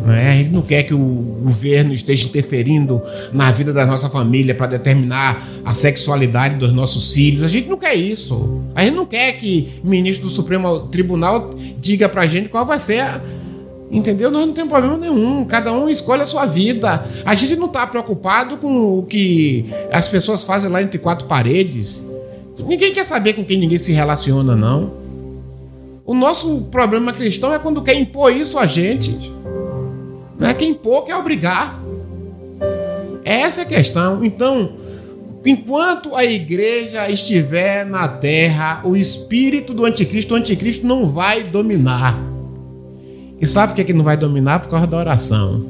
[0.09, 0.32] Né?
[0.32, 0.98] A gente não quer que o
[1.42, 3.00] governo esteja interferindo
[3.32, 7.44] na vida da nossa família para determinar a sexualidade dos nossos filhos.
[7.44, 8.62] A gente não quer isso.
[8.74, 12.66] A gente não quer que o ministro do Supremo Tribunal diga para a gente qual
[12.66, 13.20] vai ser a,
[13.90, 14.30] Entendeu?
[14.30, 15.44] Nós não temos problema nenhum.
[15.44, 17.06] Cada um escolhe a sua vida.
[17.24, 22.02] A gente não está preocupado com o que as pessoas fazem lá entre quatro paredes.
[22.66, 24.92] Ninguém quer saber com quem ninguém se relaciona, não.
[26.04, 29.32] O nosso problema cristão é quando quer impor isso a gente.
[30.41, 31.80] É quem impor, quer obrigar.
[33.24, 34.24] Essa é a questão.
[34.24, 34.72] Então,
[35.45, 42.18] enquanto a igreja estiver na terra, o espírito do anticristo, o anticristo não vai dominar.
[43.41, 44.61] E sabe por que, que não vai dominar?
[44.61, 45.64] Por causa da oração.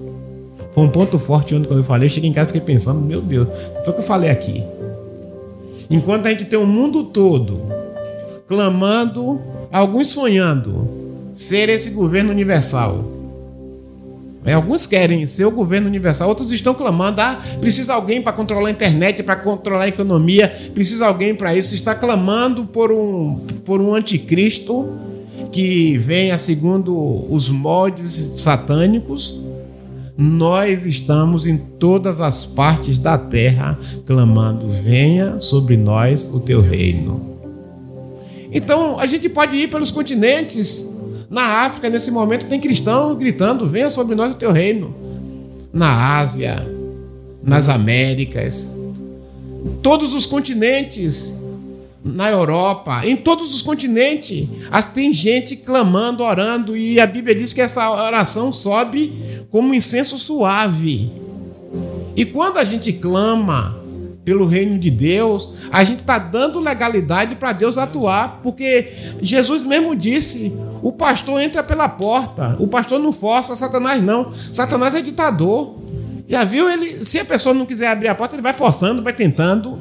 [0.73, 3.01] Foi um ponto forte onde quando eu falei, eu cheguei em casa e fiquei pensando,
[3.01, 4.62] meu Deus, o foi que eu falei aqui?
[5.91, 7.61] Enquanto a gente tem o mundo todo
[8.47, 9.41] clamando,
[9.73, 10.89] alguns sonhando
[11.35, 13.18] ser esse governo universal.
[14.45, 18.68] É, alguns querem ser o governo universal, outros estão clamando: ah, precisa alguém para controlar
[18.68, 21.74] a internet, para controlar a economia, precisa alguém para isso.
[21.74, 24.89] Está clamando por um, por um anticristo
[25.51, 29.41] que venha segundo os moldes satânicos.
[30.16, 37.39] Nós estamos em todas as partes da terra clamando: venha sobre nós o teu reino.
[38.51, 40.88] Então a gente pode ir pelos continentes
[41.31, 44.95] na África, nesse momento, tem cristão gritando: venha sobre nós o teu reino.
[45.72, 46.66] Na Ásia,
[47.43, 48.72] nas Américas,
[49.83, 51.35] todos os continentes,
[52.03, 54.49] na Europa, em todos os continentes,
[54.95, 60.16] tem gente clamando, orando, e a Bíblia diz que essa oração sobe como um incenso
[60.16, 61.12] suave.
[62.16, 63.79] E quando a gente clama
[64.29, 69.97] pelo reino de Deus, a gente está dando legalidade para Deus atuar, porque Jesus mesmo
[69.97, 72.55] disse: o pastor entra pela porta.
[72.59, 74.31] O pastor não força, Satanás não.
[74.53, 75.76] Satanás é ditador.
[76.29, 77.03] Já viu ele?
[77.03, 79.79] Se a pessoa não quiser abrir a porta, ele vai forçando, vai tentando.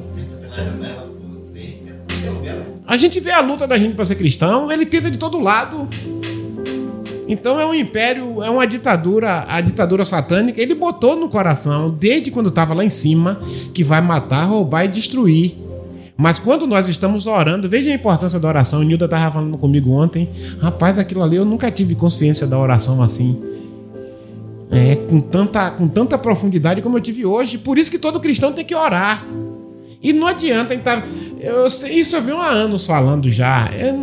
[2.88, 5.90] A gente vê a luta da gente para ser cristão, ele tenta de todo lado.
[7.28, 10.62] Então é um império, é uma ditadura, a ditadura satânica.
[10.62, 13.40] Ele botou no coração, desde quando estava lá em cima,
[13.74, 15.56] que vai matar, roubar e destruir.
[16.16, 18.80] Mas quando nós estamos orando, veja a importância da oração.
[18.80, 20.28] O Nilda estava falando comigo ontem.
[20.60, 23.40] Rapaz, aquilo ali eu nunca tive consciência da oração assim.
[24.72, 27.58] É, com tanta, com tanta profundidade como eu tive hoje.
[27.58, 29.24] Por isso que todo cristão tem que orar.
[30.02, 31.06] E não adianta estar.
[31.40, 33.70] Eu sei, isso eu vi há anos falando já.
[33.78, 33.96] Eu,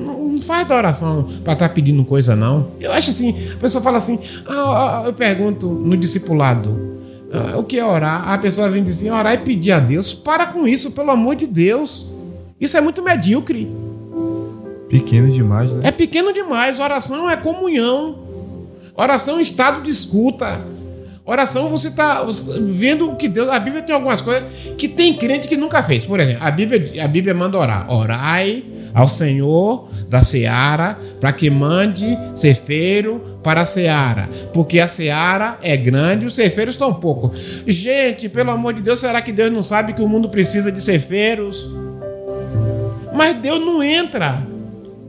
[0.44, 2.68] faz da oração para estar tá pedindo coisa, não.
[2.78, 6.94] Eu acho assim, a pessoa fala assim, ah, eu pergunto no discipulado.
[7.32, 8.28] Ah, o que é orar?
[8.28, 10.12] A pessoa vem dizer orar e pedir a Deus.
[10.12, 12.08] Para com isso, pelo amor de Deus.
[12.60, 13.68] Isso é muito medíocre.
[14.88, 15.88] Pequeno demais, né?
[15.88, 16.78] É pequeno demais.
[16.78, 18.18] Oração é comunhão.
[18.96, 20.60] Oração é estado de escuta.
[21.26, 22.24] Oração você está
[22.60, 23.48] vendo o que Deus.
[23.48, 24.44] A Bíblia tem algumas coisas
[24.78, 26.04] que tem crente que nunca fez.
[26.04, 27.90] Por exemplo, a Bíblia, a Bíblia manda orar.
[27.90, 28.62] Orai
[28.94, 35.76] ao Senhor da seara, para que mande cefeiro para a seara, porque a seara é
[35.76, 37.60] grande e os cefeiros estão poucos.
[37.66, 40.80] Gente, pelo amor de Deus, será que Deus não sabe que o mundo precisa de
[40.80, 41.68] cefeiros?
[43.12, 44.42] Mas Deus não entra.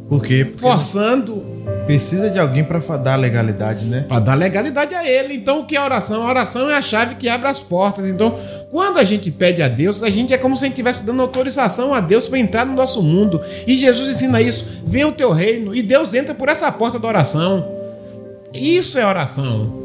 [0.09, 0.43] Por quê?
[0.45, 1.54] Porque forçando.
[1.85, 4.05] Precisa de alguém para dar legalidade, né?
[4.07, 5.35] Para dar legalidade a ele.
[5.35, 6.23] Então, o que é oração?
[6.23, 8.07] A oração é a chave que abre as portas.
[8.07, 8.39] Então,
[8.71, 11.21] quando a gente pede a Deus, a gente é como se a gente estivesse dando
[11.21, 13.39] autorização a Deus para entrar no nosso mundo.
[13.67, 15.75] E Jesus ensina isso: vem o teu reino.
[15.75, 17.67] E Deus entra por essa porta da oração.
[18.51, 19.84] Isso é oração.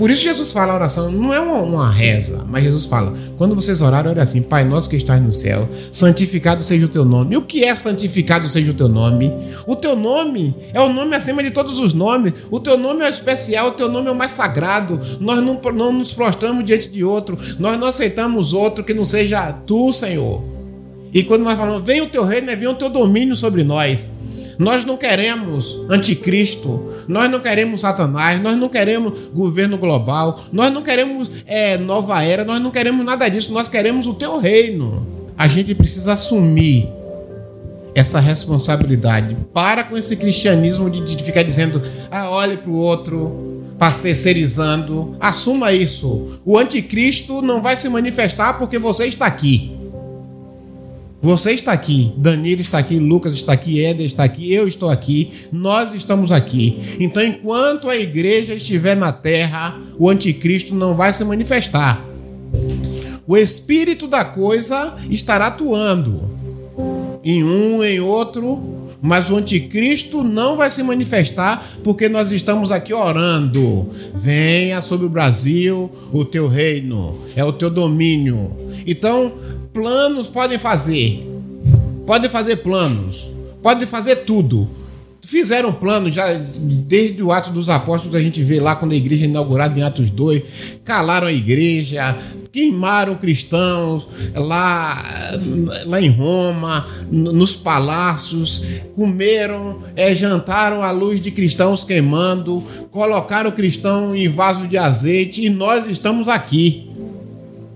[0.00, 3.54] Por isso Jesus fala a oração, não é uma, uma, reza, mas Jesus fala: quando
[3.54, 7.34] vocês orarem, olha assim, Pai nosso que estás no céu, santificado seja o teu nome.
[7.34, 9.30] E o que é santificado seja o teu nome?
[9.66, 12.32] O teu nome é o nome acima de todos os nomes.
[12.50, 14.98] O teu nome é o especial, o teu nome é o mais sagrado.
[15.20, 19.52] Nós não, não nos prostramos diante de outro, nós não aceitamos outro que não seja
[19.52, 20.42] tu, Senhor.
[21.12, 24.08] E quando nós falamos, vem o teu reino, vem o teu domínio sobre nós.
[24.60, 30.82] Nós não queremos anticristo, nós não queremos Satanás, nós não queremos governo global, nós não
[30.82, 35.06] queremos é, nova era, nós não queremos nada disso, nós queremos o teu reino.
[35.34, 36.86] A gente precisa assumir
[37.94, 39.34] essa responsabilidade.
[39.54, 41.80] Para com esse cristianismo de, de ficar dizendo,
[42.10, 43.64] ah, olhe para o outro,
[44.02, 45.16] terceirizando.
[45.18, 46.38] Assuma isso.
[46.44, 49.79] O anticristo não vai se manifestar porque você está aqui.
[51.22, 55.30] Você está aqui, Danilo está aqui, Lucas está aqui, Éder está aqui, eu estou aqui,
[55.52, 56.96] nós estamos aqui.
[56.98, 62.02] Então, enquanto a igreja estiver na terra, o anticristo não vai se manifestar.
[63.26, 66.22] O espírito da coisa estará atuando
[67.22, 72.94] em um, em outro, mas o anticristo não vai se manifestar porque nós estamos aqui
[72.94, 73.90] orando.
[74.14, 78.50] Venha sobre o Brasil o teu reino, é o teu domínio.
[78.86, 79.32] Então,
[79.72, 81.26] planos podem fazer.
[82.06, 83.30] Podem fazer planos.
[83.62, 84.68] Podem fazer tudo.
[85.24, 89.26] Fizeram planos já desde o Atos dos Apóstolos, a gente vê lá quando a igreja
[89.26, 90.42] é inaugurada em Atos 2,
[90.82, 92.18] calaram a igreja,
[92.50, 95.00] queimaram cristãos lá,
[95.86, 98.64] lá em Roma, nos palácios,
[98.96, 105.48] comeram, é, jantaram à luz de cristãos queimando, colocaram cristão em vaso de azeite e
[105.48, 106.89] nós estamos aqui.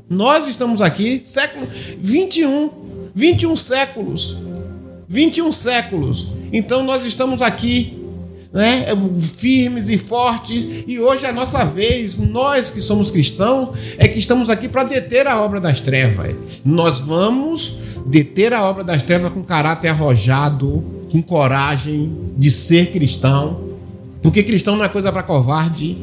[0.09, 1.67] Nós estamos aqui, século
[1.99, 2.71] 21,
[3.15, 4.39] 21 séculos.
[5.09, 6.29] 21 séculos.
[6.53, 8.05] Então nós estamos aqui
[8.53, 8.87] né,
[9.21, 14.19] firmes e fortes, e hoje é a nossa vez, nós que somos cristãos, é que
[14.19, 16.37] estamos aqui para deter a obra das trevas.
[16.65, 23.61] Nós vamos deter a obra das trevas com caráter arrojado, com coragem de ser cristão,
[24.23, 25.99] porque cristão não é coisa para covarde.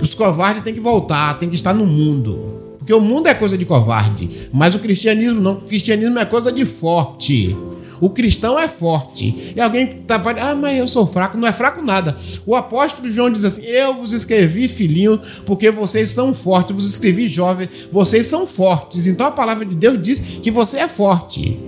[0.00, 2.55] Os covardes têm que voltar, têm que estar no mundo.
[2.86, 5.54] Porque o mundo é coisa de covarde, mas o cristianismo não.
[5.54, 7.56] O cristianismo é coisa de forte.
[8.00, 9.52] O cristão é forte.
[9.56, 11.36] E alguém que tá ah, mas eu sou fraco.
[11.36, 12.16] Não é fraco nada.
[12.46, 16.70] O apóstolo João diz assim: Eu vos escrevi, filhinho, porque vocês são fortes.
[16.70, 19.08] Eu vos escrevi, jovem, vocês são fortes.
[19.08, 21.58] Então a palavra de Deus diz que você é forte.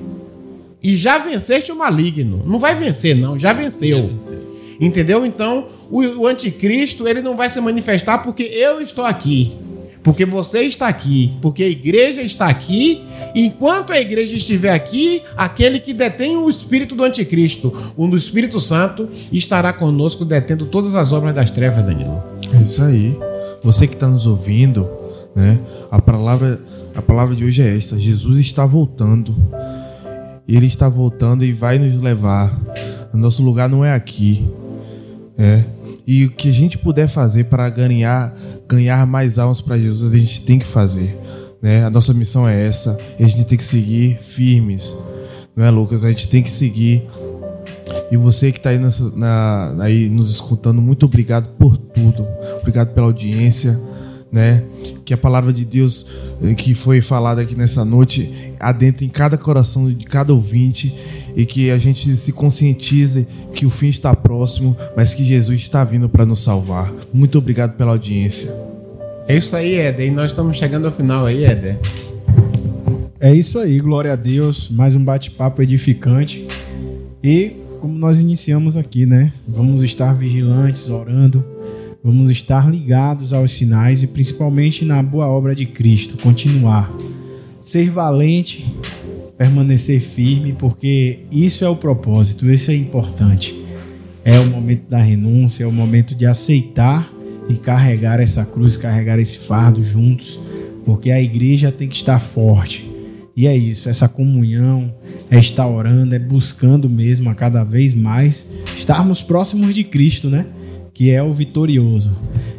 [0.81, 2.45] E já venceste o maligno.
[2.47, 4.09] Não vai vencer, não, já venceu.
[4.81, 5.27] Entendeu?
[5.27, 9.67] Então, o, o anticristo, ele não vai se manifestar porque eu estou aqui
[10.09, 13.05] porque você está aqui, porque a igreja está aqui.
[13.35, 18.59] Enquanto a igreja estiver aqui, aquele que detém o espírito do anticristo, o do Espírito
[18.59, 22.23] Santo, estará conosco detendo todas as obras das trevas, Danilo.
[22.55, 23.15] É isso aí.
[23.63, 24.89] Você que está nos ouvindo,
[25.37, 25.59] né?
[25.91, 26.59] A palavra,
[26.95, 29.37] a palavra de hoje é esta: Jesus está voltando.
[30.49, 32.51] Ele está voltando e vai nos levar.
[33.13, 34.49] O nosso lugar não é aqui.
[35.37, 35.63] É,
[36.09, 38.35] e o que a gente puder fazer para ganhar,
[38.67, 41.15] ganhar mais almas para Jesus, a gente tem que fazer.
[41.61, 41.85] Né?
[41.85, 42.99] A nossa missão é essa.
[43.19, 44.97] E a gente tem que seguir firmes.
[45.55, 46.05] Não é, Lucas?
[46.05, 47.07] A gente tem que seguir.
[48.11, 48.81] E você que está aí,
[49.15, 52.27] na, aí nos escutando, muito obrigado por tudo.
[52.59, 53.79] Obrigado pela audiência
[54.31, 54.63] né?
[55.05, 56.07] Que a palavra de Deus
[56.43, 60.95] eh, que foi falada aqui nessa noite adentre em cada coração de cada ouvinte
[61.35, 65.83] e que a gente se conscientize que o fim está próximo, mas que Jesus está
[65.83, 66.93] vindo para nos salvar.
[67.13, 68.55] Muito obrigado pela audiência.
[69.27, 70.09] É isso aí, Éder.
[70.09, 71.79] E nós estamos chegando ao final aí, Éder.
[73.21, 74.71] É isso aí, glória a Deus.
[74.71, 76.47] Mais um bate-papo edificante.
[77.23, 79.33] E como nós iniciamos aqui, né?
[79.47, 81.45] Vamos estar vigilantes, orando
[82.09, 86.91] Vamos estar ligados aos sinais e principalmente na boa obra de Cristo, continuar.
[87.61, 88.65] Ser valente,
[89.37, 93.55] permanecer firme, porque isso é o propósito, isso é importante.
[94.25, 97.13] É o momento da renúncia, é o momento de aceitar
[97.47, 100.41] e carregar essa cruz, carregar esse fardo juntos,
[100.87, 102.91] porque a igreja tem que estar forte.
[103.37, 104.95] E é isso, essa comunhão,
[105.31, 110.47] é estar orando, é buscando mesmo a cada vez mais estarmos próximos de Cristo, né?
[110.99, 112.11] Que é o vitorioso,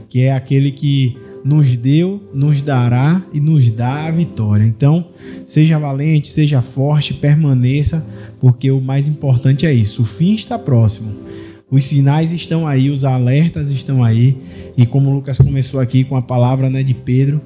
[0.07, 4.63] que é aquele que nos deu, nos dará e nos dá a vitória.
[4.63, 5.07] Então,
[5.43, 8.07] seja valente, seja forte, permaneça,
[8.39, 10.03] porque o mais importante é isso.
[10.03, 11.13] O fim está próximo.
[11.69, 14.37] Os sinais estão aí, os alertas estão aí,
[14.77, 17.41] e como o Lucas começou aqui com a palavra né, de Pedro,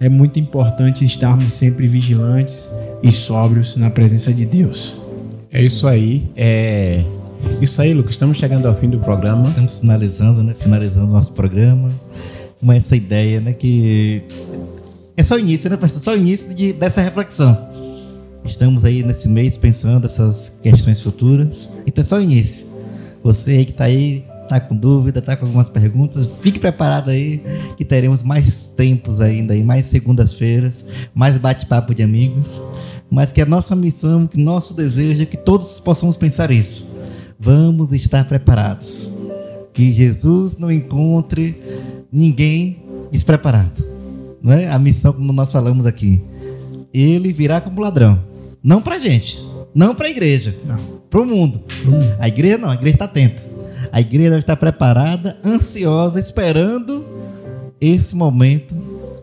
[0.00, 2.70] é muito importante estarmos sempre vigilantes
[3.02, 4.98] e sóbrios na presença de Deus.
[5.52, 6.24] É isso aí.
[6.34, 7.04] É
[7.60, 8.12] isso aí, Lucas.
[8.12, 9.48] Estamos chegando ao fim do programa.
[9.48, 10.54] Estamos finalizando, né?
[10.58, 11.92] Finalizando o nosso programa.
[12.60, 13.52] Com essa ideia, né?
[13.52, 14.22] Que
[15.16, 16.00] é só o início, né, pastor?
[16.00, 17.68] Só o início de, dessa reflexão.
[18.44, 21.68] Estamos aí nesse mês pensando essas questões futuras.
[21.86, 22.66] Então é só o início.
[23.22, 27.42] Você aí que está aí, tá com dúvida, tá com algumas perguntas, fique preparado aí
[27.76, 32.62] que teremos mais tempos ainda aí, mais segundas-feiras, mais bate-papo de amigos,
[33.10, 36.97] mas que a nossa missão, que nosso desejo é que todos possamos pensar isso
[37.38, 39.10] Vamos estar preparados.
[39.72, 41.62] Que Jesus não encontre
[42.10, 42.82] ninguém
[43.12, 43.84] despreparado.
[44.42, 44.68] Não é?
[44.68, 46.20] A missão, como nós falamos aqui.
[46.92, 48.18] Ele virá como ladrão.
[48.62, 49.38] Não para gente.
[49.72, 50.56] Não para a igreja.
[51.08, 51.60] Para o mundo.
[52.18, 52.70] A igreja não.
[52.70, 53.44] A igreja está atenta.
[53.92, 57.04] A igreja deve estar preparada, ansiosa, esperando
[57.80, 58.74] esse momento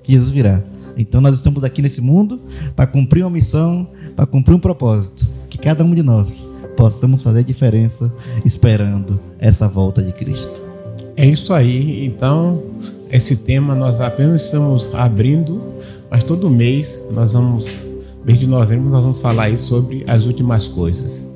[0.04, 0.64] que Jesus virá.
[0.98, 2.42] Então nós estamos aqui nesse mundo
[2.76, 5.28] para cumprir uma missão, para cumprir um propósito.
[5.50, 8.11] Que cada um de nós possamos fazer diferença
[8.43, 10.61] esperando essa volta de Cristo.
[11.18, 12.06] É isso aí.
[12.06, 12.64] Então,
[13.11, 15.61] esse tema nós apenas estamos abrindo,
[16.10, 17.88] mas todo mês nós vamos,
[18.23, 21.27] mês de novembro, nós vamos falar aí sobre as últimas coisas.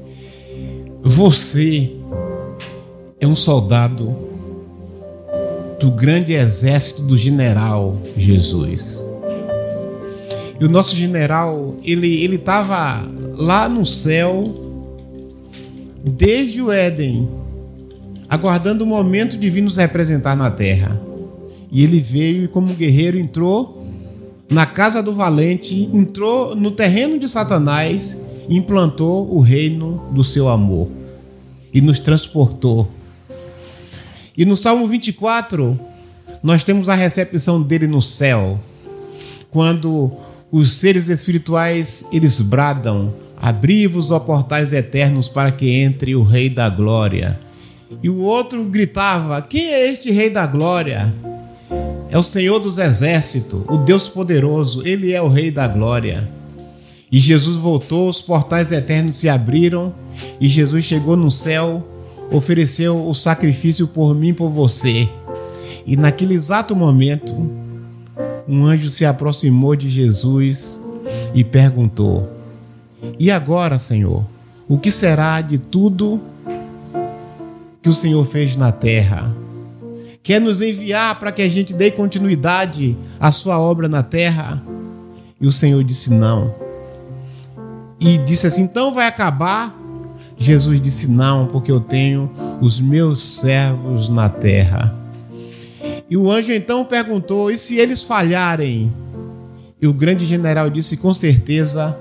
[1.01, 1.91] Você
[3.19, 4.13] é um soldado
[5.79, 9.01] do grande exército do general Jesus.
[10.59, 13.07] E o nosso general, ele ele estava
[13.37, 14.68] lá no céu
[16.03, 17.27] desde o Éden,
[18.27, 20.99] aguardando o momento de vir nos representar na terra.
[21.71, 23.85] E ele veio e, como guerreiro, entrou
[24.49, 30.49] na casa do valente, entrou no terreno de Satanás e implantou o reino do seu
[30.49, 30.89] amor
[31.73, 32.89] e nos transportou.
[34.35, 35.79] E no Salmo 24,
[36.41, 38.59] nós temos a recepção dele no céu,
[39.51, 40.11] quando
[40.51, 46.69] os seres espirituais eles bradam Abri-vos, ó portais eternos, para que entre o Rei da
[46.69, 47.39] Glória.
[48.03, 51.13] E o outro gritava: Quem é este Rei da Glória?
[52.09, 56.27] É o Senhor dos Exércitos, o Deus poderoso, ele é o Rei da Glória.
[57.11, 59.93] E Jesus voltou, os portais eternos se abriram,
[60.39, 61.87] e Jesus chegou no céu,
[62.31, 65.07] ofereceu o sacrifício por mim e por você.
[65.85, 67.33] E naquele exato momento,
[68.47, 70.79] um anjo se aproximou de Jesus
[71.33, 72.38] e perguntou:
[73.17, 74.25] E agora, Senhor,
[74.67, 76.19] o que será de tudo
[77.81, 79.33] que o Senhor fez na terra?
[80.29, 84.61] quer nos enviar para que a gente dê continuidade à sua obra na terra?
[85.41, 86.53] E o Senhor disse não.
[87.99, 89.75] E disse assim: então vai acabar?
[90.37, 92.29] Jesus disse: não, porque eu tenho
[92.61, 94.95] os meus servos na terra.
[96.07, 98.93] E o anjo então perguntou: e se eles falharem?
[99.81, 101.97] E o grande general disse: com certeza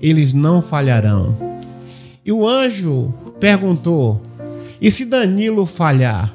[0.00, 1.34] eles não falharão.
[2.24, 4.20] E o anjo perguntou:
[4.80, 6.34] e se Danilo falhar?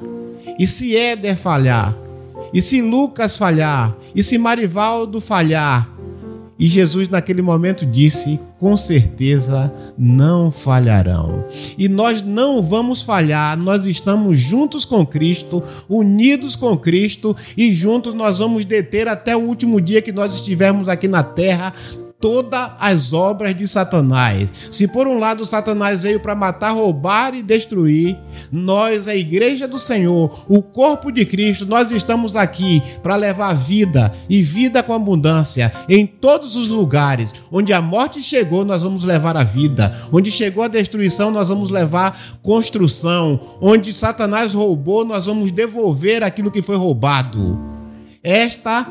[0.58, 1.96] E se Éder falhar?
[2.52, 3.96] E se Lucas falhar?
[4.14, 5.88] E se Marivaldo falhar?
[6.58, 11.44] E Jesus, naquele momento, disse: com certeza não falharão.
[11.78, 18.12] E nós não vamos falhar, nós estamos juntos com Cristo, unidos com Cristo, e juntos
[18.12, 21.72] nós vamos deter até o último dia que nós estivermos aqui na terra
[22.20, 24.52] todas as obras de Satanás.
[24.70, 28.16] Se por um lado Satanás veio para matar, roubar e destruir,
[28.52, 34.12] nós, a igreja do Senhor, o corpo de Cristo, nós estamos aqui para levar vida
[34.28, 37.34] e vida com abundância em todos os lugares.
[37.50, 39.96] Onde a morte chegou, nós vamos levar a vida.
[40.12, 43.40] Onde chegou a destruição, nós vamos levar construção.
[43.60, 47.58] Onde Satanás roubou, nós vamos devolver aquilo que foi roubado.
[48.22, 48.86] Esta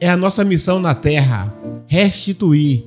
[0.00, 1.52] é a nossa missão na terra
[1.92, 2.84] restituir,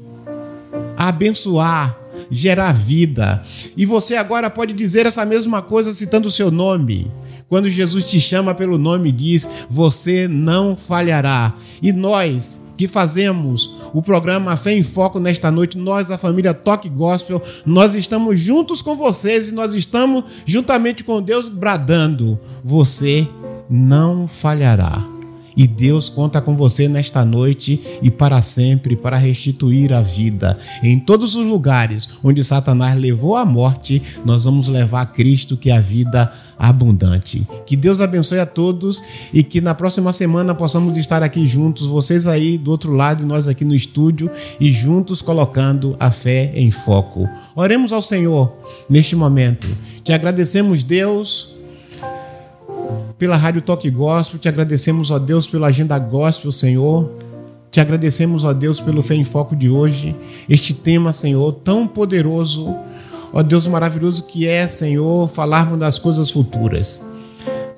[0.97, 1.95] abençoar,
[2.31, 3.43] gerar vida.
[3.77, 7.11] E você agora pode dizer essa mesma coisa citando o seu nome.
[7.47, 11.53] Quando Jesus te chama pelo nome, diz: Você não falhará.
[11.83, 16.89] E nós que fazemos o programa Fé em Foco nesta noite, nós, a família Toque
[16.89, 23.27] Gospel, nós estamos juntos com vocês e nós estamos juntamente com Deus bradando: Você
[23.69, 25.14] não falhará.
[25.55, 30.57] E Deus conta com você nesta noite e para sempre para restituir a vida.
[30.83, 35.77] Em todos os lugares onde Satanás levou a morte, nós vamos levar Cristo, que é
[35.77, 37.47] a vida abundante.
[37.65, 39.01] Que Deus abençoe a todos
[39.33, 43.25] e que na próxima semana possamos estar aqui juntos, vocês aí do outro lado e
[43.25, 44.29] nós aqui no estúdio
[44.59, 47.27] e juntos colocando a fé em foco.
[47.55, 48.53] Oremos ao Senhor
[48.89, 49.67] neste momento.
[50.03, 51.54] Te agradecemos, Deus
[53.17, 57.09] pela Rádio Toque Gospel, te agradecemos, ó Deus, pela agenda gospel, Senhor.
[57.71, 60.15] Te agradecemos, ó Deus, pelo Fé em Foco de hoje.
[60.49, 62.75] Este tema, Senhor, tão poderoso,
[63.33, 67.01] ó Deus maravilhoso que é, Senhor, falarmos das coisas futuras.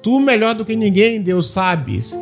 [0.03, 2.17] Tu, melhor do que ninguém, Deus, sabes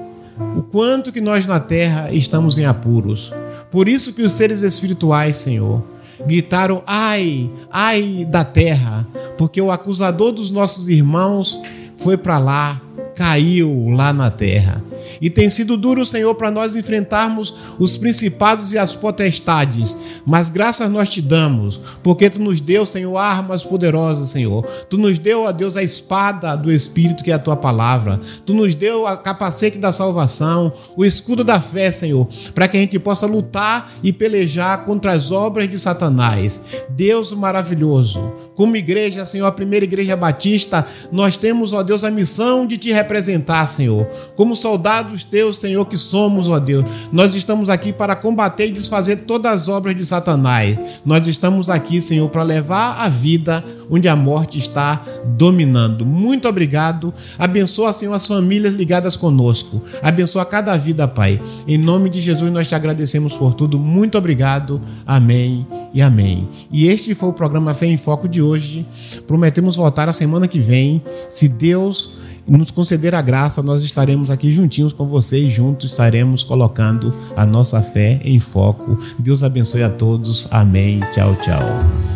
[0.55, 3.33] o quanto que nós na terra estamos em apuros.
[3.71, 5.83] Por isso que os seres espirituais, Senhor,
[6.25, 9.07] gritaram: ai, ai da terra,
[9.37, 11.59] porque o acusador dos nossos irmãos
[11.95, 12.81] foi para lá,
[13.15, 14.83] caiu lá na terra.
[15.21, 20.89] E tem sido duro, Senhor, para nós enfrentarmos os principados e as potestades, mas graças
[20.89, 24.63] nós te damos, porque tu nos deu, Senhor, armas poderosas, Senhor.
[24.89, 28.19] Tu nos deu, ó Deus, a espada do Espírito, que é a tua palavra.
[28.45, 32.79] Tu nos deu a capacete da salvação, o escudo da fé, Senhor, para que a
[32.79, 36.61] gente possa lutar e pelejar contra as obras de Satanás.
[36.89, 42.65] Deus maravilhoso, como igreja, Senhor, a primeira igreja batista, nós temos, ó Deus, a missão
[42.65, 44.05] de te representar, Senhor.
[44.35, 49.17] Como soldados teus, Senhor, que somos, ó Deus, nós estamos aqui para combater e desfazer
[49.27, 50.77] todas as obras de Satanás.
[51.05, 56.05] Nós estamos aqui, Senhor, para levar a vida onde a morte está dominando.
[56.05, 57.13] Muito obrigado.
[57.37, 59.81] Abençoa, Senhor, as famílias ligadas conosco.
[60.01, 61.41] Abençoa cada vida, Pai.
[61.67, 63.77] Em nome de Jesus, nós te agradecemos por tudo.
[63.77, 64.81] Muito obrigado.
[65.05, 66.47] Amém e amém.
[66.71, 68.85] E este foi o programa Fé em Foco de hoje.
[69.27, 72.13] Prometemos voltar a semana que vem, se Deus
[72.47, 77.81] nos conceder a graça, nós estaremos aqui juntinhos com vocês, juntos estaremos colocando a nossa
[77.81, 78.99] fé em foco.
[79.17, 80.47] Deus abençoe a todos.
[80.51, 80.99] Amém.
[81.11, 82.14] Tchau, tchau.